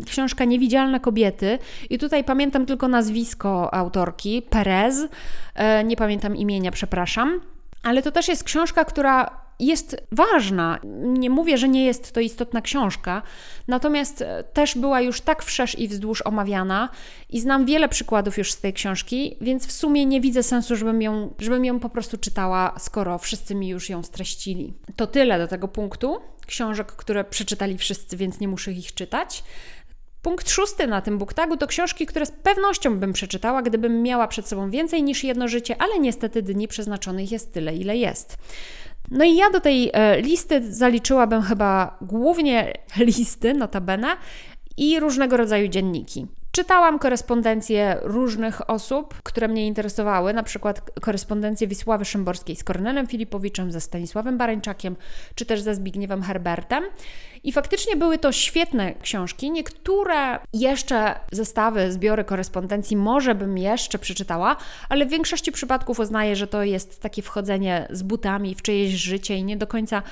książka 0.06 0.46
Niewidzialne 0.46 1.00
kobiety 1.00 1.57
i 1.90 1.98
tutaj 1.98 2.24
pamiętam 2.24 2.66
tylko 2.66 2.88
nazwisko 2.88 3.74
autorki, 3.74 4.42
Perez, 4.42 5.08
e, 5.56 5.84
nie 5.84 5.96
pamiętam 5.96 6.36
imienia, 6.36 6.72
przepraszam. 6.72 7.42
Ale 7.84 8.02
to 8.02 8.12
też 8.12 8.28
jest 8.28 8.44
książka, 8.44 8.86
która 8.86 9.48
jest 9.60 10.08
ważna. 10.12 10.80
Nie 11.04 11.30
mówię, 11.30 11.58
że 11.58 11.68
nie 11.68 11.86
jest 11.86 12.12
to 12.12 12.20
istotna 12.20 12.62
książka, 12.62 13.22
natomiast 13.68 14.22
e, 14.22 14.44
też 14.44 14.78
była 14.78 15.02
już 15.02 15.22
tak 15.22 15.44
wszerz 15.44 15.80
i 15.80 15.88
wzdłuż 15.88 16.22
omawiana 16.22 16.90
i 17.30 17.40
znam 17.40 17.66
wiele 17.66 17.90
przykładów 17.90 18.38
już 18.38 18.52
z 18.52 18.62
tej 18.62 18.74
książki, 18.74 19.38
więc 19.42 19.68
w 19.68 19.72
sumie 19.72 20.06
nie 20.06 20.22
widzę 20.22 20.44
sensu, 20.44 20.76
żebym 20.76 21.02
ją, 21.02 21.34
żebym 21.40 21.66
ją 21.66 21.80
po 21.80 21.90
prostu 21.90 22.18
czytała, 22.18 22.76
skoro 22.80 23.18
wszyscy 23.18 23.56
mi 23.56 23.68
już 23.68 23.90
ją 23.90 24.04
streścili. 24.04 24.74
To 24.96 25.08
tyle 25.08 25.40
do 25.40 25.48
tego 25.48 25.68
punktu. 25.68 26.18
Książek, 26.48 26.88
które 26.88 27.24
przeczytali 27.24 27.78
wszyscy, 27.78 28.18
więc 28.18 28.40
nie 28.40 28.48
muszę 28.48 28.72
ich 28.72 28.94
czytać. 28.94 29.44
Punkt 30.28 30.50
szósty 30.50 30.88
na 30.88 31.02
tym 31.02 31.18
booktagu 31.18 31.58
to 31.58 31.68
książki, 31.68 32.06
które 32.06 32.26
z 32.26 32.32
pewnością 32.32 33.00
bym 33.00 33.14
przeczytała, 33.14 33.62
gdybym 33.62 34.04
miała 34.04 34.28
przed 34.28 34.48
sobą 34.48 34.70
więcej 34.70 35.04
niż 35.04 35.24
jedno 35.24 35.48
życie, 35.48 35.76
ale 35.80 36.00
niestety 36.00 36.42
dni 36.42 36.68
przeznaczonych 36.68 37.32
jest 37.32 37.54
tyle, 37.54 37.76
ile 37.76 37.98
jest. 37.98 38.38
No 39.12 39.26
i 39.26 39.36
ja 39.36 39.50
do 39.50 39.60
tej 39.60 39.90
e, 39.94 40.22
listy 40.22 40.74
zaliczyłabym 40.74 41.42
chyba 41.42 41.98
głównie 42.02 42.74
listy, 42.98 43.54
notabene, 43.54 44.18
i 44.78 45.00
różnego 45.00 45.38
rodzaju 45.38 45.68
dzienniki. 45.68 46.28
Czytałam 46.52 47.00
korespondencje 47.00 47.98
różnych 48.02 48.70
osób, 48.70 49.22
które 49.24 49.48
mnie 49.48 49.68
interesowały, 49.68 50.34
na 50.34 50.44
przykład 50.44 50.92
korespondencję 51.02 51.68
Wisławy 51.68 52.06
Szymborskiej 52.06 52.56
z 52.56 52.64
Kornelem 52.64 53.08
Filipowiczem, 53.08 53.72
ze 53.72 53.82
Stanisławem 53.82 54.38
Barańczakiem, 54.38 54.96
czy 55.36 55.46
też 55.46 55.62
ze 55.62 55.76
Zbigniewem 55.76 56.24
Herbertem. 56.24 56.84
I 57.44 57.52
faktycznie 57.52 57.96
były 57.96 58.18
to 58.18 58.32
świetne 58.32 58.94
książki. 58.96 59.52
Niektóre 59.52 60.40
jeszcze 60.54 61.20
zestawy, 61.32 61.92
zbiory 61.92 62.24
korespondencji 62.24 62.98
może 62.98 63.36
bym 63.36 63.58
jeszcze 63.58 64.00
przeczytała, 64.00 64.56
ale 64.90 65.06
w 65.06 65.10
większości 65.10 65.52
przypadków 65.52 66.00
uznaję, 66.00 66.36
że 66.36 66.48
to 66.48 66.64
jest 66.64 67.02
takie 67.02 67.22
wchodzenie 67.22 67.88
z 67.90 68.04
butami 68.04 68.56
w 68.56 68.62
czyjeś 68.62 68.92
życie 68.92 69.36
i 69.36 69.44
nie 69.44 69.58
do 69.58 69.68
końca 69.68 70.04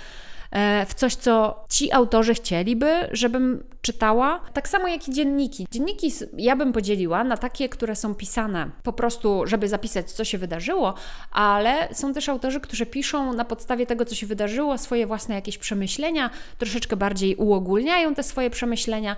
w 0.87 0.93
coś, 0.93 1.15
co 1.15 1.65
ci 1.69 1.91
autorzy 1.91 2.33
chcieliby, 2.33 3.09
żebym 3.11 3.63
czytała. 3.81 4.39
Tak 4.53 4.69
samo 4.69 4.87
jak 4.87 5.07
i 5.07 5.13
dzienniki. 5.13 5.67
Dzienniki 5.71 6.11
ja 6.37 6.55
bym 6.55 6.73
podzieliła 6.73 7.23
na 7.23 7.37
takie, 7.37 7.69
które 7.69 7.95
są 7.95 8.15
pisane 8.15 8.69
po 8.83 8.93
prostu, 8.93 9.41
żeby 9.45 9.67
zapisać, 9.67 10.11
co 10.11 10.23
się 10.23 10.37
wydarzyło, 10.37 10.93
ale 11.31 11.89
są 11.93 12.13
też 12.13 12.29
autorzy, 12.29 12.59
którzy 12.59 12.85
piszą 12.85 13.33
na 13.33 13.45
podstawie 13.45 13.85
tego, 13.85 14.05
co 14.05 14.15
się 14.15 14.27
wydarzyło, 14.27 14.77
swoje 14.77 15.07
własne 15.07 15.35
jakieś 15.35 15.57
przemyślenia, 15.57 16.29
troszeczkę 16.57 16.95
bardziej 16.95 17.35
uogólniają 17.35 18.15
te 18.15 18.23
swoje 18.23 18.49
przemyślenia 18.49 19.15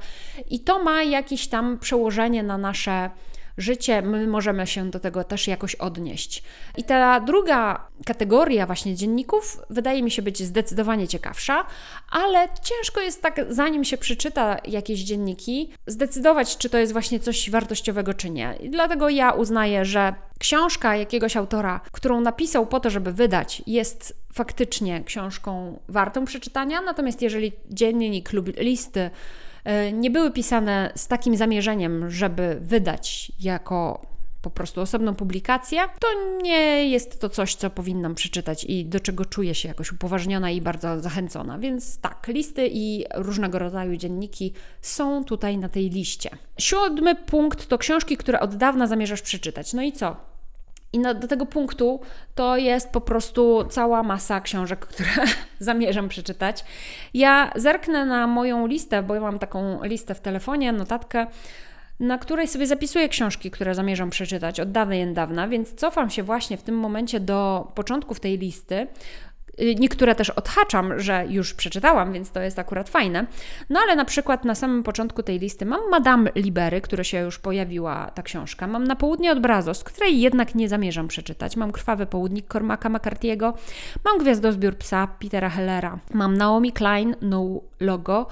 i 0.49 0.59
to 0.59 0.83
ma 0.83 1.03
jakieś 1.03 1.47
tam 1.47 1.79
przełożenie 1.79 2.43
na 2.43 2.57
nasze 2.57 3.09
życie, 3.57 4.01
my 4.01 4.27
możemy 4.27 4.67
się 4.67 4.89
do 4.89 4.99
tego 4.99 5.23
też 5.23 5.47
jakoś 5.47 5.75
odnieść. 5.75 6.43
I 6.77 6.83
ta 6.83 7.19
druga 7.19 7.87
kategoria 8.05 8.65
właśnie 8.65 8.95
dzienników 8.95 9.57
wydaje 9.69 10.03
mi 10.03 10.11
się 10.11 10.21
być 10.21 10.43
zdecydowanie 10.43 11.07
ciekawsza, 11.07 11.65
ale 12.11 12.47
ciężko 12.61 13.01
jest 13.01 13.21
tak, 13.21 13.45
zanim 13.49 13.83
się 13.83 13.97
przeczyta 13.97 14.57
jakieś 14.65 14.99
dzienniki, 14.99 15.73
zdecydować, 15.87 16.57
czy 16.57 16.69
to 16.69 16.77
jest 16.77 16.93
właśnie 16.93 17.19
coś 17.19 17.49
wartościowego, 17.49 18.13
czy 18.13 18.29
nie. 18.29 18.55
I 18.59 18.69
dlatego 18.69 19.09
ja 19.09 19.31
uznaję, 19.31 19.85
że 19.85 20.13
książka 20.39 20.95
jakiegoś 20.95 21.37
autora, 21.37 21.81
którą 21.91 22.21
napisał 22.21 22.67
po 22.67 22.79
to, 22.79 22.89
żeby 22.89 23.11
wydać, 23.11 23.61
jest 23.67 24.17
faktycznie 24.33 25.03
książką 25.03 25.79
wartą 25.87 26.25
przeczytania, 26.25 26.81
natomiast 26.81 27.21
jeżeli 27.21 27.51
dziennik 27.69 28.33
lub 28.33 28.59
listy 28.59 29.09
nie 29.93 30.11
były 30.11 30.31
pisane 30.31 30.91
z 30.95 31.07
takim 31.07 31.37
zamierzeniem, 31.37 32.09
żeby 32.09 32.57
wydać 32.61 33.31
jako 33.39 34.01
po 34.41 34.49
prostu 34.49 34.81
osobną 34.81 35.15
publikację, 35.15 35.79
to 35.99 36.07
nie 36.41 36.89
jest 36.89 37.21
to 37.21 37.29
coś, 37.29 37.55
co 37.55 37.69
powinnam 37.69 38.15
przeczytać 38.15 38.63
i 38.63 38.85
do 38.85 38.99
czego 38.99 39.25
czuję 39.25 39.55
się 39.55 39.67
jakoś 39.67 39.91
upoważniona 39.91 40.51
i 40.51 40.61
bardzo 40.61 40.99
zachęcona. 40.99 41.59
Więc 41.59 41.99
tak, 41.99 42.27
listy 42.27 42.69
i 42.71 43.05
różnego 43.15 43.59
rodzaju 43.59 43.97
dzienniki 43.97 44.53
są 44.81 45.23
tutaj 45.23 45.57
na 45.57 45.69
tej 45.69 45.89
liście. 45.89 46.29
Siódmy 46.59 47.15
punkt 47.15 47.67
to 47.67 47.77
książki, 47.77 48.17
które 48.17 48.39
od 48.39 48.55
dawna 48.55 48.87
zamierzasz 48.87 49.21
przeczytać. 49.21 49.73
No 49.73 49.81
i 49.81 49.91
co? 49.91 50.36
I 50.93 51.01
do 51.01 51.27
tego 51.27 51.45
punktu 51.45 51.99
to 52.35 52.57
jest 52.57 52.89
po 52.89 53.01
prostu 53.01 53.65
cała 53.69 54.03
masa 54.03 54.41
książek, 54.41 54.79
które 54.85 55.09
zamierzam 55.59 56.09
przeczytać. 56.09 56.65
Ja 57.13 57.51
zerknę 57.55 58.05
na 58.05 58.27
moją 58.27 58.67
listę, 58.67 59.03
bo 59.03 59.15
ja 59.15 59.21
mam 59.21 59.39
taką 59.39 59.83
listę 59.83 60.15
w 60.15 60.19
telefonie, 60.19 60.71
notatkę, 60.71 61.27
na 61.99 62.17
której 62.17 62.47
sobie 62.47 62.67
zapisuję 62.67 63.09
książki, 63.09 63.51
które 63.51 63.75
zamierzam 63.75 64.09
przeczytać 64.09 64.59
od 64.59 64.71
dawna 64.71 64.95
i 64.95 65.13
dawna, 65.13 65.47
więc 65.47 65.73
cofam 65.73 66.09
się 66.09 66.23
właśnie 66.23 66.57
w 66.57 66.63
tym 66.63 66.75
momencie 66.75 67.19
do 67.19 67.71
początków 67.75 68.19
tej 68.19 68.37
listy, 68.37 68.87
niektóre 69.57 70.15
też 70.15 70.29
odhaczam, 70.29 70.99
że 70.99 71.25
już 71.29 71.53
przeczytałam, 71.53 72.13
więc 72.13 72.31
to 72.31 72.39
jest 72.41 72.59
akurat 72.59 72.89
fajne. 72.89 73.25
No 73.69 73.79
ale 73.79 73.95
na 73.95 74.05
przykład 74.05 74.45
na 74.45 74.55
samym 74.55 74.83
początku 74.83 75.23
tej 75.23 75.39
listy 75.39 75.65
mam 75.65 75.89
Madame 75.91 76.31
Libery, 76.35 76.81
która 76.81 77.03
się 77.03 77.19
już 77.19 77.39
pojawiła 77.39 78.11
ta 78.11 78.23
książka. 78.23 78.67
Mam 78.67 78.83
Na 78.83 78.95
południe 78.95 79.31
od 79.31 79.39
Brazos, 79.39 79.83
której 79.83 80.21
jednak 80.21 80.55
nie 80.55 80.69
zamierzam 80.69 81.07
przeczytać. 81.07 81.55
Mam 81.55 81.71
Krwawy 81.71 82.05
Południk 82.05 82.53
Cormaca 82.53 82.89
McCarthy'ego. 82.89 83.53
Mam 84.05 84.17
Gwiazdozbiór 84.17 84.77
Psa 84.77 85.07
Petera 85.19 85.49
Hellera. 85.49 85.99
Mam 86.13 86.37
Naomi 86.37 86.71
Klein, 86.71 87.15
No 87.21 87.61
Logo. 87.79 88.27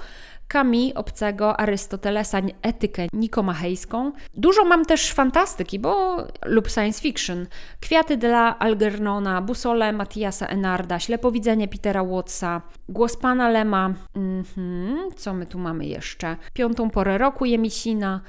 Kami 0.48 0.94
Obcego, 0.94 1.60
Arystotelesa, 1.60 2.40
etykę 2.62 3.06
nikomachejską. 3.12 4.12
Dużo 4.34 4.64
mam 4.64 4.84
też 4.84 5.12
fantastyki, 5.12 5.78
bo 5.78 6.16
lub 6.44 6.70
science 6.70 7.02
fiction. 7.02 7.46
Kwiaty 7.80 8.16
dla 8.16 8.58
Algernona, 8.58 9.42
Busole 9.42 9.92
Matiasa 9.92 10.46
Enarda, 10.46 10.98
Ślepowidzenie 10.98 11.68
Petera 11.68 12.04
Wattsa, 12.04 12.62
Głos 12.88 13.16
Pana 13.16 13.48
Lema. 13.48 13.94
Mhm, 14.16 14.98
co 15.16 15.34
my 15.34 15.46
tu 15.46 15.58
mamy 15.58 15.86
jeszcze? 15.86 16.36
Piątą 16.54 16.90
porę 16.90 17.18
roku 17.18 17.44
Jemisina. 17.44 18.20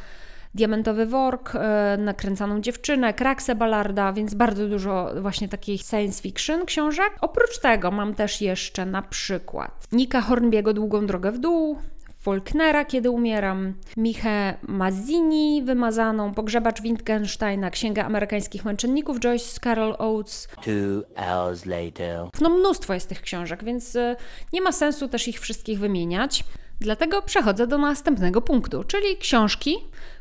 Diamentowy 0.56 1.06
Work, 1.06 1.56
e, 1.56 1.98
Nakręcaną 2.00 2.62
Dziewczynę, 2.62 3.14
Kraksę 3.14 3.56
Ballarda, 3.56 4.14
więc 4.14 4.34
bardzo 4.34 4.68
dużo 4.68 5.12
właśnie 5.22 5.50
takich 5.50 5.82
science 5.82 6.22
fiction 6.22 6.66
książek. 6.66 7.10
Oprócz 7.22 7.60
tego 7.60 7.92
mam 7.92 8.14
też 8.14 8.42
jeszcze 8.42 8.86
na 8.86 9.02
przykład 9.02 9.88
Nika 9.92 10.22
Hornbiego 10.22 10.74
Długą 10.74 11.06
Drogę 11.06 11.32
w 11.32 11.40
Dół, 11.40 11.78
Faulknera, 12.20 12.86
Kiedy 12.86 13.12
umieram, 13.12 13.74
Michę 13.98 14.58
Mazzini, 14.62 15.64
Wymazaną, 15.64 16.34
Pogrzebacz 16.34 16.82
Wittgensteina, 16.82 17.70
Księga 17.70 18.06
Amerykańskich 18.06 18.66
Męczenników, 18.66 19.20
Joyce 19.20 19.60
Carol 19.64 19.96
Oates. 20.00 20.48
Two 20.64 21.04
hours 21.16 21.66
later. 21.66 22.20
No 22.42 22.50
mnóstwo 22.50 22.94
jest 22.94 23.10
tych 23.10 23.22
książek, 23.22 23.64
więc 23.64 23.96
y, 23.96 24.16
nie 24.54 24.62
ma 24.62 24.72
sensu 24.72 25.08
też 25.08 25.28
ich 25.28 25.40
wszystkich 25.40 25.80
wymieniać. 25.80 26.44
Dlatego 26.80 27.22
przechodzę 27.22 27.68
do 27.68 27.78
następnego 27.78 28.42
punktu, 28.42 28.84
czyli 28.84 29.18
książki, 29.18 29.78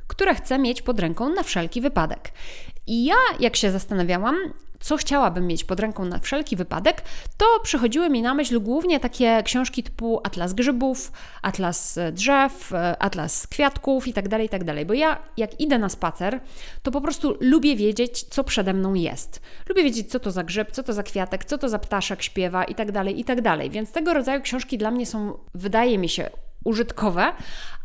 które 0.07 0.35
chcę 0.35 0.59
mieć 0.59 0.83
pod 0.83 1.01
ręką 1.01 1.29
na 1.29 1.43
wszelki 1.43 1.81
wypadek. 1.81 2.33
I 2.87 3.05
ja, 3.05 3.17
jak 3.41 3.57
się 3.57 3.71
zastanawiałam, 3.71 4.37
co 4.81 4.97
chciałabym 4.97 5.47
mieć 5.47 5.65
pod 5.65 5.81
ręką 5.81 6.05
na 6.05 6.19
wszelki 6.19 6.57
wypadek, 6.57 7.03
to 7.37 7.47
przychodziły 7.63 8.11
mi 8.11 8.23
na 8.23 8.35
myśl 8.35 8.61
głównie 8.61 9.01
takie 9.01 9.43
książki 9.45 9.83
typu 9.83 10.21
Atlas 10.25 10.55
Grzybów, 10.55 11.13
Atlas 11.43 11.99
Drzew, 12.13 12.73
Atlas 12.99 13.47
Kwiatków 13.47 14.07
itd., 14.07 14.31
tak 14.31 14.43
itd. 14.43 14.75
Tak 14.75 14.87
Bo 14.87 14.95
ja, 14.95 15.19
jak 15.37 15.61
idę 15.61 15.79
na 15.79 15.89
spacer, 15.89 16.41
to 16.83 16.91
po 16.91 17.01
prostu 17.01 17.37
lubię 17.41 17.77
wiedzieć, 17.77 18.23
co 18.23 18.45
przede 18.45 18.73
mną 18.73 18.95
jest. 18.95 19.41
Lubię 19.69 19.83
wiedzieć, 19.83 20.11
co 20.11 20.21
to 20.21 20.31
za 20.31 20.45
grzyb, 20.45 20.73
co 20.73 20.83
to 20.83 20.93
za 20.93 21.03
kwiatek, 21.03 21.45
co 21.45 21.59
to 21.59 21.69
za 21.69 21.79
ptaszek 21.79 22.23
śpiewa 22.23 22.65
itd., 22.65 22.93
tak 22.93 23.17
itd. 23.17 23.69
Więc 23.71 23.93
tego 23.93 24.15
rodzaju 24.15 24.43
książki 24.43 24.79
dla 24.79 24.91
mnie 24.91 25.07
są, 25.07 25.39
wydaje 25.55 25.99
mi 25.99 26.09
się, 26.09 26.31
użytkowe, 26.67 27.33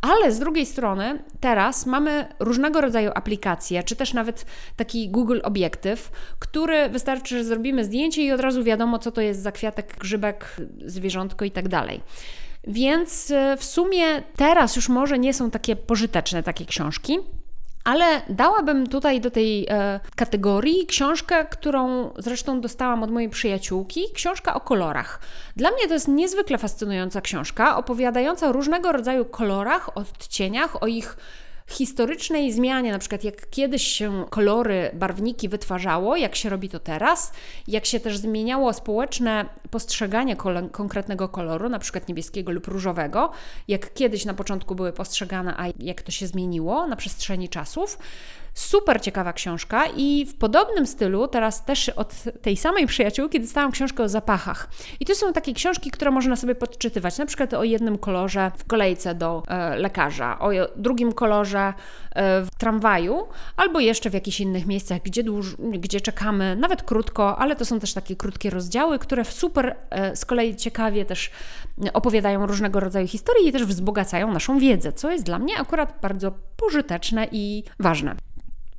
ale 0.00 0.32
z 0.32 0.38
drugiej 0.38 0.66
strony 0.66 1.22
teraz 1.40 1.86
mamy 1.86 2.28
różnego 2.38 2.80
rodzaju 2.80 3.10
aplikacje, 3.14 3.82
czy 3.82 3.96
też 3.96 4.14
nawet 4.14 4.46
taki 4.76 5.08
Google 5.08 5.40
Obiektyw, 5.42 6.10
który 6.38 6.88
wystarczy, 6.88 7.38
że 7.38 7.44
zrobimy 7.44 7.84
zdjęcie 7.84 8.22
i 8.22 8.32
od 8.32 8.40
razu 8.40 8.64
wiadomo, 8.64 8.98
co 8.98 9.12
to 9.12 9.20
jest 9.20 9.42
za 9.42 9.52
kwiatek, 9.52 9.96
grzybek, 9.98 10.56
zwierzątko 10.86 11.44
i 11.44 11.50
tak 11.50 11.68
dalej. 11.68 12.00
Więc 12.66 13.30
e, 13.30 13.56
w 13.56 13.64
sumie 13.64 14.22
teraz 14.36 14.76
już 14.76 14.88
może 14.88 15.18
nie 15.18 15.34
są 15.34 15.50
takie 15.50 15.76
pożyteczne 15.76 16.42
takie 16.42 16.64
książki, 16.64 17.18
ale 17.84 18.22
dałabym 18.28 18.86
tutaj 18.86 19.20
do 19.20 19.30
tej 19.30 19.66
e, 19.70 20.00
kategorii 20.16 20.86
książkę, 20.86 21.44
którą 21.44 22.12
zresztą 22.16 22.60
dostałam 22.60 23.02
od 23.02 23.10
mojej 23.10 23.28
przyjaciółki, 23.28 24.04
książka 24.14 24.54
o 24.54 24.60
kolorach. 24.60 25.20
Dla 25.56 25.70
mnie 25.70 25.88
to 25.88 25.94
jest 25.94 26.08
niezwykle 26.08 26.58
fascynująca 26.58 27.20
książka, 27.20 27.76
opowiadająca 27.76 28.48
o 28.48 28.52
różnego 28.52 28.92
rodzaju 28.92 29.24
kolorach, 29.24 29.96
odcieniach, 29.96 30.82
o 30.82 30.86
ich 30.86 31.16
historycznej 31.66 32.52
zmianie, 32.52 32.92
na 32.92 32.98
przykład 32.98 33.24
jak 33.24 33.50
kiedyś 33.50 33.82
się 33.86 34.24
kolory, 34.30 34.90
barwniki 34.94 35.48
wytwarzało, 35.48 36.16
jak 36.16 36.36
się 36.36 36.48
robi 36.48 36.68
to 36.68 36.78
teraz, 36.78 37.32
jak 37.68 37.86
się 37.86 38.00
też 38.00 38.18
zmieniało 38.18 38.72
społeczne 38.72 39.46
postrzeganie 39.70 40.36
kol 40.36 40.70
konkretnego 40.70 41.28
koloru, 41.28 41.68
na 41.68 41.78
przykład 41.78 42.08
niebieskiego 42.08 42.52
lub 42.52 42.66
różowego, 42.66 43.30
jak 43.68 43.94
kiedyś 43.94 44.24
na 44.24 44.34
początku 44.34 44.74
były 44.74 44.92
postrzegane, 44.92 45.54
a 45.56 45.64
jak 45.78 46.02
to 46.02 46.12
się 46.12 46.26
zmieniło 46.26 46.86
na 46.86 46.96
przestrzeni 46.96 47.48
czasów. 47.48 47.98
Super 48.54 49.00
ciekawa 49.00 49.32
książka 49.32 49.84
i 49.96 50.26
w 50.26 50.34
podobnym 50.34 50.86
stylu 50.86 51.28
teraz 51.28 51.64
też 51.64 51.88
od 51.88 52.14
tej 52.42 52.56
samej 52.56 52.86
przyjaciółki 52.86 53.40
dostałam 53.40 53.72
książkę 53.72 54.02
o 54.02 54.08
zapachach. 54.08 54.68
I 55.00 55.04
to 55.04 55.14
są 55.14 55.32
takie 55.32 55.54
książki, 55.54 55.90
które 55.90 56.10
można 56.10 56.36
sobie 56.36 56.54
podczytywać, 56.54 57.18
na 57.18 57.26
przykład 57.26 57.54
o 57.54 57.64
jednym 57.64 57.98
kolorze 57.98 58.50
w 58.56 58.64
kolejce 58.64 59.14
do 59.14 59.42
e, 59.48 59.76
lekarza, 59.76 60.38
o 60.38 60.50
drugim 60.76 61.12
kolorze 61.12 61.74
e, 62.14 62.42
w 62.42 62.48
tramwaju, 62.58 63.26
albo 63.56 63.80
jeszcze 63.80 64.10
w 64.10 64.14
jakichś 64.14 64.40
innych 64.40 64.66
miejscach, 64.66 65.02
gdzie, 65.02 65.22
dłuż, 65.22 65.56
gdzie 65.58 66.00
czekamy, 66.00 66.56
nawet 66.56 66.82
krótko, 66.82 67.38
ale 67.38 67.56
to 67.56 67.64
są 67.64 67.80
też 67.80 67.94
takie 67.94 68.16
krótkie 68.16 68.50
rozdziały, 68.50 68.98
które 68.98 69.24
super 69.24 69.76
e, 69.90 70.16
z 70.16 70.24
kolei 70.24 70.56
ciekawie 70.56 71.04
też 71.04 71.30
opowiadają 71.92 72.46
różnego 72.46 72.80
rodzaju 72.80 73.08
historie 73.08 73.48
i 73.48 73.52
też 73.52 73.64
wzbogacają 73.64 74.32
naszą 74.32 74.58
wiedzę, 74.58 74.92
co 74.92 75.10
jest 75.10 75.24
dla 75.24 75.38
mnie 75.38 75.58
akurat 75.58 75.98
bardzo 76.02 76.32
pożyteczne 76.56 77.28
i 77.32 77.64
ważne. 77.80 78.16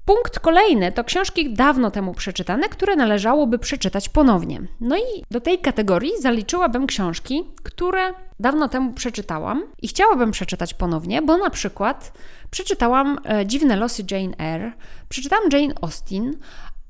Punkt 0.06 0.40
kolejny 0.40 0.92
to 0.92 1.04
książki 1.04 1.54
dawno 1.54 1.92
temu 1.92 2.14
przeczytane, 2.14 2.70
które 2.70 2.96
należałoby 2.96 3.60
przeczytać 3.60 4.10
ponownie. 4.10 4.62
No 4.82 4.98
i 4.98 5.24
do 5.32 5.42
tej 5.42 5.60
kategorii 5.60 6.12
zaliczyłabym 6.22 6.88
książki, 6.88 7.44
które 7.64 8.14
dawno 8.40 8.68
temu 8.68 8.94
przeczytałam 8.94 9.64
i 9.82 9.88
chciałabym 9.88 10.32
przeczytać 10.32 10.74
ponownie, 10.74 11.22
bo 11.22 11.38
na 11.38 11.50
przykład 11.50 12.14
przeczytałam 12.52 13.20
e, 13.26 13.46
Dziwne 13.46 13.76
losy 13.76 14.04
Jane 14.12 14.38
Eyre, 14.38 14.72
przeczytałam 15.10 15.50
Jane 15.52 15.74
Austen, 15.82 16.38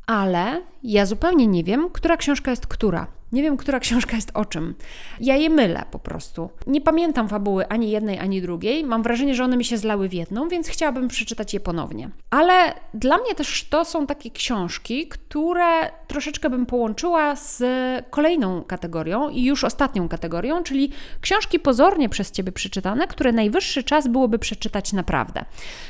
ale 0.06 0.62
ja 0.84 1.06
zupełnie 1.06 1.48
nie 1.48 1.64
wiem, 1.64 1.90
która 1.90 2.18
książka 2.18 2.52
jest 2.52 2.68
która. 2.68 3.08
Nie 3.32 3.42
wiem, 3.42 3.58
która 3.58 3.80
książka 3.86 4.16
jest 4.16 4.32
o 4.34 4.46
czym. 4.46 4.76
Ja 5.20 5.36
je 5.36 5.50
mylę 5.50 5.86
po 5.92 6.00
prostu. 6.00 6.50
Nie 6.68 6.82
pamiętam 6.82 7.30
fabuły 7.30 7.68
ani 7.68 7.92
jednej, 7.92 8.20
ani 8.20 8.42
drugiej. 8.42 8.84
Mam 8.84 9.04
wrażenie, 9.04 9.36
że 9.36 9.44
one 9.44 9.58
mi 9.58 9.66
się 9.66 9.78
zlały 9.78 10.10
w 10.10 10.14
jedną, 10.14 10.48
więc 10.48 10.68
chciałabym 10.68 11.08
przeczytać 11.08 11.54
je 11.54 11.60
ponownie. 11.60 12.10
Ale 12.30 12.54
dla 12.94 13.18
mnie 13.18 13.36
też 13.36 13.68
to 13.70 13.86
są 13.86 14.08
takie 14.08 14.32
książki, 14.32 15.08
które 15.08 15.92
troszeczkę 16.08 16.50
bym 16.50 16.66
połączyła 16.66 17.36
z 17.36 17.64
kolejną 18.10 18.64
kategorią 18.64 19.30
i 19.30 19.44
już 19.44 19.64
ostatnią 19.64 20.10
kategorią, 20.10 20.64
czyli 20.64 20.92
książki 21.22 21.60
pozornie 21.60 22.10
przez 22.10 22.32
Ciebie 22.32 22.52
przeczytane, 22.52 23.08
które 23.08 23.32
najwyższy 23.32 23.84
czas 23.84 24.08
byłoby 24.08 24.40
przeczytać 24.40 24.94
naprawdę. 24.94 25.46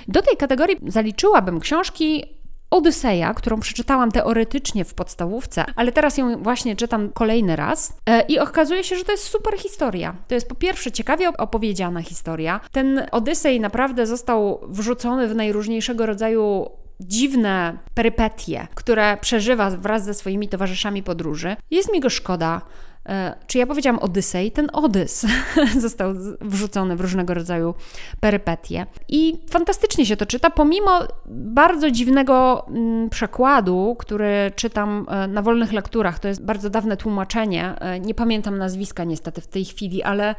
Do 0.07 0.21
tej 0.21 0.37
kategorii 0.37 0.77
zaliczyłabym 0.87 1.59
książki 1.59 2.25
Odyseja, 2.73 3.33
którą 3.33 3.59
przeczytałam 3.59 4.11
teoretycznie 4.11 4.85
w 4.85 4.93
podstawówce, 4.93 5.65
ale 5.75 5.91
teraz 5.91 6.17
ją 6.17 6.43
właśnie 6.43 6.75
czytam 6.75 7.09
kolejny 7.09 7.55
raz 7.55 7.97
e, 8.05 8.21
i 8.21 8.39
okazuje 8.39 8.83
się, 8.83 8.95
że 8.95 9.03
to 9.03 9.11
jest 9.11 9.23
super 9.23 9.57
historia. 9.57 10.15
To 10.27 10.35
jest 10.35 10.49
po 10.49 10.55
pierwsze 10.55 10.91
ciekawie 10.91 11.29
opowiedziana 11.37 12.01
historia. 12.01 12.59
Ten 12.71 13.05
Odysej 13.11 13.59
naprawdę 13.59 14.07
został 14.07 14.59
wrzucony 14.67 15.27
w 15.27 15.35
najróżniejszego 15.35 16.05
rodzaju 16.05 16.69
dziwne 16.99 17.77
perypetie, 17.93 18.67
które 18.75 19.17
przeżywa 19.17 19.69
wraz 19.69 20.05
ze 20.05 20.13
swoimi 20.13 20.49
towarzyszami 20.49 21.03
podróży. 21.03 21.55
Jest 21.71 21.93
mi 21.93 21.99
go 21.99 22.09
szkoda. 22.09 22.61
E, 23.09 23.35
czy 23.47 23.57
ja 23.57 23.67
powiedziałam 23.67 23.99
Odysej? 23.99 24.51
Ten 24.51 24.69
Odys 24.73 25.25
został 25.79 26.13
wrzucony 26.41 26.95
w 26.95 27.01
różnego 27.01 27.33
rodzaju 27.33 27.73
perypetie. 28.19 28.85
I 29.09 29.39
fantastycznie 29.49 30.05
się 30.05 30.17
to 30.17 30.25
czyta, 30.25 30.49
pomimo 30.49 30.99
bardzo 31.25 31.91
dziwnego 31.91 32.65
mm, 32.67 33.09
przekładu, 33.09 33.95
który 33.99 34.51
czytam 34.55 35.05
e, 35.09 35.27
na 35.27 35.41
wolnych 35.41 35.73
lekturach. 35.73 36.19
To 36.19 36.27
jest 36.27 36.45
bardzo 36.45 36.69
dawne 36.69 36.97
tłumaczenie. 36.97 37.75
E, 37.79 37.99
nie 37.99 38.13
pamiętam 38.13 38.57
nazwiska 38.57 39.03
niestety 39.03 39.41
w 39.41 39.47
tej 39.47 39.65
chwili, 39.65 40.03
ale 40.03 40.35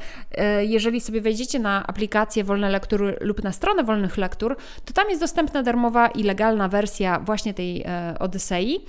jeżeli 0.61 1.01
sobie 1.01 1.21
wejdziecie 1.21 1.59
na 1.59 1.87
aplikację 1.87 2.45
Wolne 2.45 2.71
Lektury 2.71 3.17
lub 3.21 3.43
na 3.43 3.53
stronę 3.53 3.85
Wolnych 3.85 4.17
Lektur, 4.17 4.57
to 4.85 4.93
tam 4.93 5.09
jest 5.09 5.21
dostępna 5.21 5.63
darmowa 5.63 6.09
i 6.09 6.23
legalna 6.23 6.69
wersja 6.69 7.21
właśnie 7.21 7.55
tej 7.55 7.85
Odysei 8.21 8.81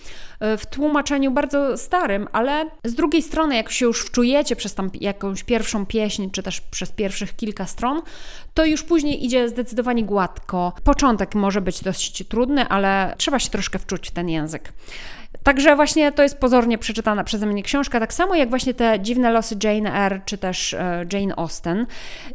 w 0.42 0.66
tłumaczeniu 0.66 1.32
bardzo 1.32 1.78
starym, 1.78 2.28
ale 2.32 2.66
z 2.84 2.96
drugiej 2.96 3.22
strony, 3.22 3.56
jak 3.56 3.65
jak 3.66 3.72
się 3.72 3.86
już 3.86 4.02
wczujecie 4.02 4.56
przez 4.56 4.76
tam 4.76 4.90
jakąś 5.02 5.44
pierwszą 5.44 5.86
pieśń, 5.86 6.30
czy 6.30 6.44
też 6.44 6.62
przez 6.62 6.92
pierwszych 6.92 7.36
kilka 7.36 7.66
stron, 7.66 8.02
to 8.54 8.66
już 8.66 8.84
później 8.84 9.26
idzie 9.26 9.50
zdecydowanie 9.50 10.04
gładko. 10.04 10.74
Początek 10.84 11.36
może 11.36 11.62
być 11.62 11.82
dość 11.84 12.28
trudny, 12.28 12.68
ale 12.68 13.16
trzeba 13.18 13.40
się 13.40 13.50
troszkę 13.50 13.80
wczuć 13.80 14.08
w 14.08 14.12
ten 14.12 14.30
język. 14.30 14.74
Także 15.44 15.76
właśnie 15.76 16.12
to 16.12 16.24
jest 16.24 16.38
pozornie 16.38 16.78
przeczytana 16.78 17.24
przeze 17.24 17.46
mnie 17.46 17.64
książka, 17.64 18.00
tak 18.00 18.14
samo 18.14 18.36
jak 18.36 18.50
właśnie 18.50 18.74
te 18.74 19.00
dziwne 19.00 19.32
losy 19.32 19.56
Jane 19.64 20.06
Eyre 20.06 20.22
czy 20.26 20.38
też 20.38 20.74
e, 20.74 21.06
Jane 21.14 21.36
Austen. 21.36 21.86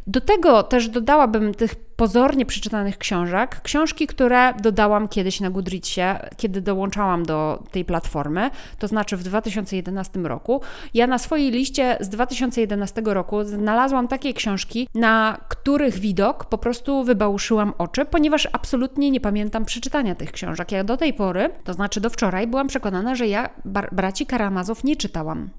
Do 0.07 0.21
tego 0.21 0.63
też 0.63 0.89
dodałabym 0.89 1.53
tych 1.53 1.75
pozornie 2.01 2.45
przeczytanych 2.45 2.97
książek, 2.97 3.61
książki, 3.63 4.07
które 4.07 4.53
dodałam 4.53 5.07
kiedyś 5.07 5.39
na 5.39 5.49
Goodreadsie, 5.49 6.01
kiedy 6.37 6.61
dołączałam 6.61 7.25
do 7.25 7.63
tej 7.71 7.85
platformy, 7.85 8.49
to 8.79 8.87
znaczy 8.87 9.17
w 9.17 9.23
2011 9.23 10.19
roku. 10.19 10.61
Ja 10.93 11.07
na 11.07 11.17
swojej 11.17 11.51
liście 11.51 11.97
z 11.99 12.09
2011 12.09 13.01
roku 13.05 13.43
znalazłam 13.43 14.07
takie 14.07 14.33
książki, 14.33 14.87
na 14.95 15.37
których 15.47 15.99
widok 15.99 16.45
po 16.45 16.57
prostu 16.57 17.03
wybałuszyłam 17.03 17.73
oczy, 17.77 18.05
ponieważ 18.05 18.47
absolutnie 18.51 19.11
nie 19.11 19.21
pamiętam 19.21 19.65
przeczytania 19.65 20.15
tych 20.15 20.31
książek. 20.31 20.71
Ja 20.71 20.83
do 20.83 20.97
tej 20.97 21.13
pory, 21.13 21.49
to 21.63 21.73
znaczy 21.73 22.01
do 22.01 22.09
wczoraj, 22.09 22.47
byłam 22.47 22.67
przekonana, 22.67 23.15
że 23.15 23.27
ja 23.27 23.49
braci 23.91 24.25
Karamazow 24.25 24.83
nie 24.83 24.95
czytałam 24.95 25.49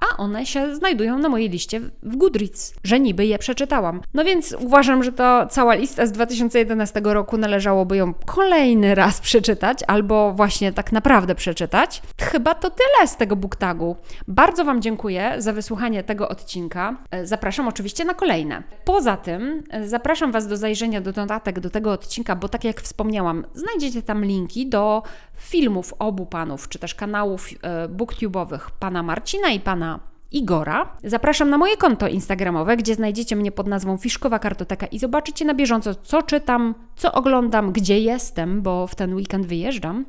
a 0.00 0.16
one 0.16 0.46
się 0.46 0.74
znajdują 0.74 1.18
na 1.18 1.28
mojej 1.28 1.48
liście 1.48 1.80
w 2.02 2.16
Goodreads, 2.16 2.74
że 2.84 3.00
niby 3.00 3.26
je 3.26 3.38
przeczytałam. 3.38 4.00
No 4.14 4.24
więc 4.24 4.56
uważam, 4.58 5.02
że 5.02 5.12
to 5.12 5.46
cała 5.50 5.74
lista 5.74 6.06
z 6.06 6.12
2011 6.12 7.00
roku 7.04 7.38
należałoby 7.38 7.96
ją 7.96 8.14
kolejny 8.14 8.94
raz 8.94 9.20
przeczytać, 9.20 9.78
albo 9.86 10.32
właśnie 10.32 10.72
tak 10.72 10.92
naprawdę 10.92 11.34
przeczytać. 11.34 12.02
Chyba 12.20 12.54
to 12.54 12.70
tyle 12.70 13.08
z 13.08 13.16
tego 13.16 13.36
booktagu. 13.36 13.96
Bardzo 14.28 14.64
Wam 14.64 14.82
dziękuję 14.82 15.34
za 15.38 15.52
wysłuchanie 15.52 16.02
tego 16.04 16.28
odcinka. 16.28 16.96
Zapraszam 17.24 17.68
oczywiście 17.68 18.04
na 18.04 18.14
kolejne. 18.14 18.62
Poza 18.84 19.16
tym 19.16 19.62
zapraszam 19.84 20.32
Was 20.32 20.48
do 20.48 20.56
zajrzenia 20.56 21.00
do 21.00 21.12
dodatek 21.12 21.60
do 21.60 21.70
tego 21.70 21.92
odcinka, 21.92 22.36
bo 22.36 22.48
tak 22.48 22.64
jak 22.64 22.80
wspomniałam, 22.80 23.44
znajdziecie 23.54 24.02
tam 24.02 24.24
linki 24.24 24.66
do 24.66 25.02
filmów 25.36 25.94
obu 25.98 26.26
panów, 26.26 26.68
czy 26.68 26.78
też 26.78 26.94
kanałów 26.94 27.48
e, 27.62 27.88
booktube'owych 27.88 28.60
pana 28.78 29.02
Marcina 29.02 29.48
i 29.50 29.60
pana 29.60 29.87
Igora. 30.32 30.96
Zapraszam 31.04 31.50
na 31.50 31.58
moje 31.58 31.76
konto 31.76 32.08
Instagramowe, 32.08 32.76
gdzie 32.76 32.94
znajdziecie 32.94 33.36
mnie 33.36 33.52
pod 33.52 33.66
nazwą 33.66 33.96
Fiszkowa 33.96 34.38
Kartoteka 34.38 34.86
i 34.86 34.98
zobaczycie 34.98 35.44
na 35.44 35.54
bieżąco, 35.54 35.94
co 35.94 36.22
czytam, 36.22 36.74
co 36.96 37.12
oglądam, 37.12 37.72
gdzie 37.72 37.98
jestem, 38.00 38.62
bo 38.62 38.86
w 38.86 38.94
ten 38.94 39.14
weekend 39.14 39.46
wyjeżdżam. 39.46 40.04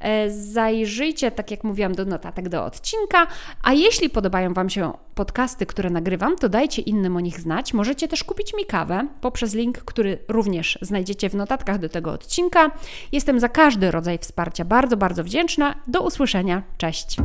E, 0.00 0.30
zajrzyjcie, 0.30 1.30
tak 1.30 1.50
jak 1.50 1.64
mówiłam, 1.64 1.94
do 1.94 2.04
notatek 2.04 2.48
do 2.48 2.64
odcinka. 2.64 3.26
A 3.62 3.72
jeśli 3.72 4.10
podobają 4.10 4.54
Wam 4.54 4.70
się 4.70 4.92
podcasty, 5.14 5.66
które 5.66 5.90
nagrywam, 5.90 6.36
to 6.36 6.48
dajcie 6.48 6.82
innym 6.82 7.16
o 7.16 7.20
nich 7.20 7.40
znać. 7.40 7.74
Możecie 7.74 8.08
też 8.08 8.24
kupić 8.24 8.54
mi 8.54 8.66
kawę 8.66 9.08
poprzez 9.20 9.54
link, 9.54 9.78
który 9.78 10.18
również 10.28 10.78
znajdziecie 10.82 11.30
w 11.30 11.34
notatkach 11.34 11.78
do 11.78 11.88
tego 11.88 12.12
odcinka. 12.12 12.70
Jestem 13.12 13.40
za 13.40 13.48
każdy 13.48 13.90
rodzaj 13.90 14.18
wsparcia 14.18 14.64
bardzo, 14.64 14.96
bardzo 14.96 15.24
wdzięczna. 15.24 15.74
Do 15.86 16.02
usłyszenia. 16.02 16.62
Cześć. 16.78 17.16